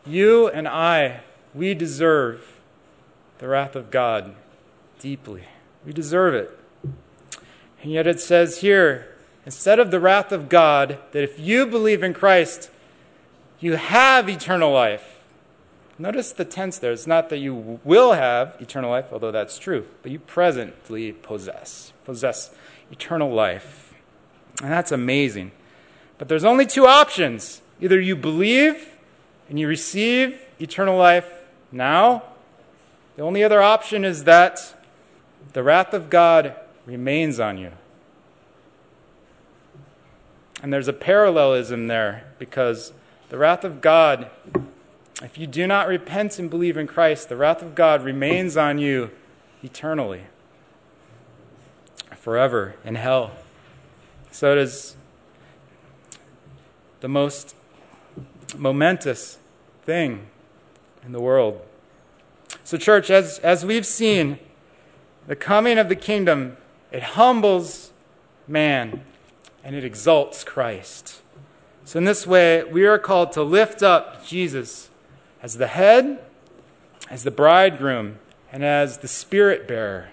you 0.08 0.48
and 0.48 0.66
I, 0.66 1.20
we 1.54 1.74
deserve 1.74 2.60
the 3.38 3.48
wrath 3.48 3.76
of 3.76 3.90
God 3.90 4.34
deeply. 4.98 5.44
We 5.84 5.92
deserve 5.92 6.34
it. 6.34 6.58
And 7.82 7.92
yet 7.92 8.06
it 8.06 8.20
says 8.20 8.60
here, 8.60 9.14
instead 9.46 9.78
of 9.78 9.90
the 9.90 10.00
wrath 10.00 10.32
of 10.32 10.48
God, 10.48 10.98
that 11.12 11.22
if 11.22 11.38
you 11.38 11.66
believe 11.66 12.02
in 12.02 12.12
Christ, 12.12 12.70
you 13.60 13.76
have 13.76 14.28
eternal 14.28 14.72
life. 14.72 15.24
Notice 15.98 16.32
the 16.32 16.44
tense 16.44 16.78
there. 16.78 16.92
It's 16.92 17.06
not 17.06 17.28
that 17.30 17.38
you 17.38 17.80
will 17.82 18.12
have 18.12 18.56
eternal 18.60 18.90
life, 18.90 19.06
although 19.12 19.32
that's 19.32 19.58
true, 19.58 19.86
but 20.02 20.12
you 20.12 20.18
presently 20.20 21.12
possess. 21.12 21.92
Possess 22.04 22.54
eternal 22.90 23.30
life. 23.30 23.94
And 24.62 24.70
that's 24.70 24.92
amazing. 24.92 25.52
But 26.18 26.28
there's 26.28 26.44
only 26.44 26.66
two 26.66 26.86
options. 26.86 27.62
Either 27.80 28.00
you 28.00 28.16
believe 28.16 28.97
and 29.48 29.58
you 29.58 29.68
receive 29.68 30.40
eternal 30.60 30.96
life 30.96 31.30
now. 31.72 32.22
The 33.16 33.22
only 33.22 33.42
other 33.42 33.62
option 33.62 34.04
is 34.04 34.24
that 34.24 34.74
the 35.52 35.62
wrath 35.62 35.92
of 35.92 36.10
God 36.10 36.54
remains 36.86 37.40
on 37.40 37.58
you. 37.58 37.72
And 40.62 40.72
there's 40.72 40.88
a 40.88 40.92
parallelism 40.92 41.86
there 41.86 42.24
because 42.38 42.92
the 43.28 43.38
wrath 43.38 43.64
of 43.64 43.80
God 43.80 44.30
if 45.22 45.36
you 45.36 45.48
do 45.48 45.66
not 45.66 45.88
repent 45.88 46.38
and 46.38 46.48
believe 46.48 46.76
in 46.76 46.86
Christ, 46.86 47.28
the 47.28 47.36
wrath 47.36 47.60
of 47.60 47.74
God 47.74 48.04
remains 48.04 48.56
on 48.56 48.78
you 48.78 49.10
eternally, 49.64 50.22
forever 52.16 52.76
in 52.84 52.94
hell. 52.94 53.32
So 54.30 54.52
it 54.52 54.58
is 54.58 54.94
the 57.00 57.08
most 57.08 57.56
momentous 58.56 59.38
thing 59.84 60.26
in 61.04 61.12
the 61.12 61.20
world. 61.20 61.60
So, 62.64 62.76
church, 62.76 63.10
as, 63.10 63.38
as 63.40 63.64
we've 63.64 63.86
seen, 63.86 64.38
the 65.26 65.36
coming 65.36 65.78
of 65.78 65.88
the 65.88 65.96
kingdom, 65.96 66.56
it 66.90 67.02
humbles 67.02 67.92
man 68.46 69.04
and 69.62 69.76
it 69.76 69.84
exalts 69.84 70.44
Christ. 70.44 71.20
So, 71.84 71.98
in 71.98 72.04
this 72.04 72.26
way, 72.26 72.64
we 72.64 72.86
are 72.86 72.98
called 72.98 73.32
to 73.32 73.42
lift 73.42 73.82
up 73.82 74.26
Jesus 74.26 74.88
as 75.42 75.58
the 75.58 75.66
head, 75.66 76.18
as 77.10 77.24
the 77.24 77.30
bridegroom, 77.30 78.18
and 78.52 78.64
as 78.64 78.98
the 78.98 79.08
spirit 79.08 79.68
bearer. 79.68 80.08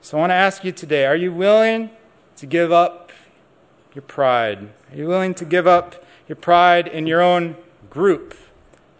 So 0.00 0.16
I 0.16 0.20
want 0.20 0.30
to 0.30 0.36
ask 0.36 0.64
you 0.64 0.72
today 0.72 1.04
are 1.04 1.16
you 1.16 1.32
willing 1.32 1.90
to 2.36 2.46
give 2.46 2.72
up 2.72 3.12
your 3.94 4.02
pride? 4.02 4.68
Are 4.90 4.96
you 4.96 5.06
willing 5.06 5.34
to 5.34 5.44
give 5.44 5.66
up 5.66 6.02
your 6.28 6.36
pride 6.36 6.86
in 6.86 7.06
your 7.06 7.22
own 7.22 7.56
group 7.90 8.36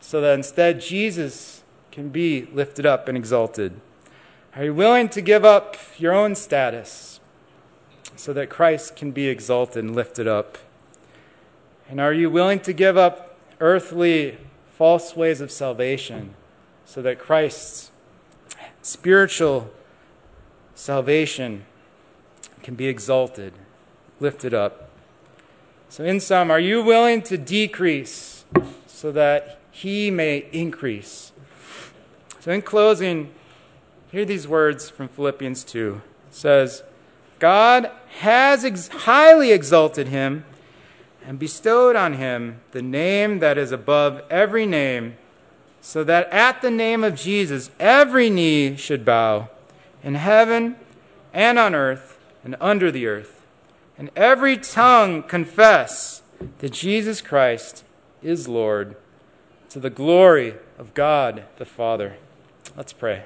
so 0.01 0.21
that 0.21 0.35
instead 0.35 0.81
Jesus 0.81 1.63
can 1.93 2.09
be 2.09 2.49
lifted 2.53 2.87
up 2.87 3.09
and 3.09 3.17
exalted? 3.17 3.81
Are 4.57 4.65
you 4.65 4.75
willing 4.75 5.09
to 5.11 5.21
give 5.21 5.45
up 5.45 5.77
your 5.99 6.15
own 6.15 6.35
status 6.35 7.21
so 8.17 8.33
that 8.33 8.49
Christ 8.49 8.97
can 8.97 9.13
be 9.13 9.29
exalted 9.29 9.85
and 9.85 9.95
lifted 9.95 10.27
up? 10.27 10.59
And 11.89 12.01
are 12.01 12.13
you 12.13 12.31
willing 12.31 12.61
to 12.61 12.73
give 12.73 12.97
up 12.97 13.37
earthly 13.61 14.39
false 14.79 15.17
ways 15.17 15.41
of 15.41 15.51
salvation 15.51 16.35
so 16.85 17.03
that 17.03 17.19
Christ's 17.19 17.91
spiritual 18.83 19.71
salvation 20.75 21.65
can 22.63 22.75
be 22.75 22.87
exalted, 22.87 23.53
lifted 24.21 24.55
up. 24.55 24.88
So, 25.91 26.05
in 26.05 26.21
sum, 26.21 26.51
are 26.51 26.61
you 26.61 26.83
willing 26.83 27.23
to 27.23 27.39
decrease 27.39 28.45
so 28.87 29.11
that 29.13 29.59
He 29.71 30.11
may 30.11 30.47
increase? 30.53 31.33
So, 32.41 32.53
in 32.53 32.63
closing, 32.63 33.31
hear 34.11 34.25
these 34.25 34.47
words 34.47 34.91
from 34.91 35.09
Philippians 35.09 35.65
2. 35.65 36.01
It 36.29 36.35
says, 36.35 36.83
God 37.39 37.91
has 38.19 38.65
ex- 38.65 38.89
highly 38.89 39.53
exalted 39.53 40.09
him 40.09 40.45
and 41.25 41.39
bestowed 41.39 41.95
on 41.95 42.15
him 42.15 42.61
the 42.73 42.83
name 42.83 43.39
that 43.39 43.59
is 43.59 43.71
above 43.71 44.23
every 44.31 44.67
name, 44.67 45.17
so 45.81 46.03
that 46.05 46.29
at 46.31 46.63
the 46.63 46.71
name 46.71 47.05
of 47.05 47.15
Jesus 47.15 47.71
every 47.79 48.31
knee 48.31 48.77
should 48.77 49.05
bow, 49.05 49.49
in 50.03 50.17
heaven 50.17 50.77
and 51.33 51.59
on 51.59 51.75
earth 51.75 52.19
and 52.45 52.57
under 52.61 52.91
the 52.91 53.07
earth, 53.07 53.38
and 53.99 54.11
every 54.15 54.57
tongue 54.57 55.25
confess 55.25 56.23
that 56.59 56.73
Jesus 56.73 57.21
Christ 57.21 57.85
is 58.23 58.47
Lord 58.47 58.97
to 59.71 59.81
the 59.81 59.91
glory 59.91 60.55
of 60.79 60.95
God 60.95 61.45
the 61.57 61.65
Father. 61.65 62.17
Let's 62.77 62.93
pray. 62.93 63.25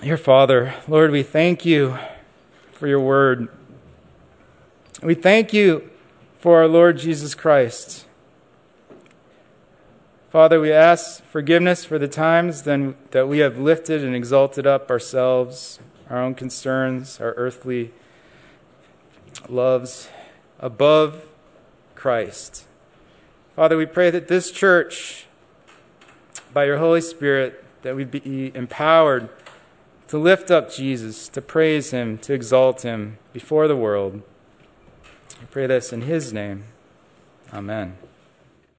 Dear 0.00 0.16
Father, 0.16 0.74
Lord, 0.88 1.10
we 1.10 1.22
thank 1.22 1.66
you 1.66 1.98
for 2.72 2.88
your 2.88 3.00
word. 3.00 3.48
We 5.02 5.14
thank 5.14 5.52
you 5.52 5.90
for 6.38 6.60
our 6.60 6.68
Lord 6.68 6.96
Jesus 6.96 7.34
Christ. 7.34 8.06
Father, 10.30 10.58
we 10.58 10.72
ask 10.72 11.22
forgiveness 11.24 11.84
for 11.84 11.98
the 11.98 12.08
times 12.08 12.62
then, 12.62 12.96
that 13.10 13.28
we 13.28 13.40
have 13.40 13.58
lifted 13.58 14.02
and 14.02 14.14
exalted 14.14 14.66
up 14.66 14.90
ourselves 14.90 15.80
our 16.10 16.20
own 16.20 16.34
concerns, 16.34 17.20
our 17.20 17.32
earthly 17.36 17.92
loves 19.48 20.08
above 20.58 21.24
Christ. 21.94 22.64
Father, 23.54 23.76
we 23.76 23.86
pray 23.86 24.10
that 24.10 24.28
this 24.28 24.50
church, 24.50 25.26
by 26.52 26.64
your 26.64 26.78
Holy 26.78 27.00
Spirit, 27.00 27.64
that 27.82 27.96
we 27.96 28.04
be 28.04 28.52
empowered 28.54 29.28
to 30.08 30.18
lift 30.18 30.50
up 30.50 30.72
Jesus, 30.72 31.28
to 31.28 31.40
praise 31.40 31.92
him, 31.92 32.18
to 32.18 32.34
exalt 32.34 32.82
him 32.82 33.18
before 33.32 33.68
the 33.68 33.76
world. 33.76 34.22
I 35.40 35.44
pray 35.46 35.66
this 35.66 35.92
in 35.92 36.02
his 36.02 36.32
name. 36.32 36.64
Amen. 37.52 37.96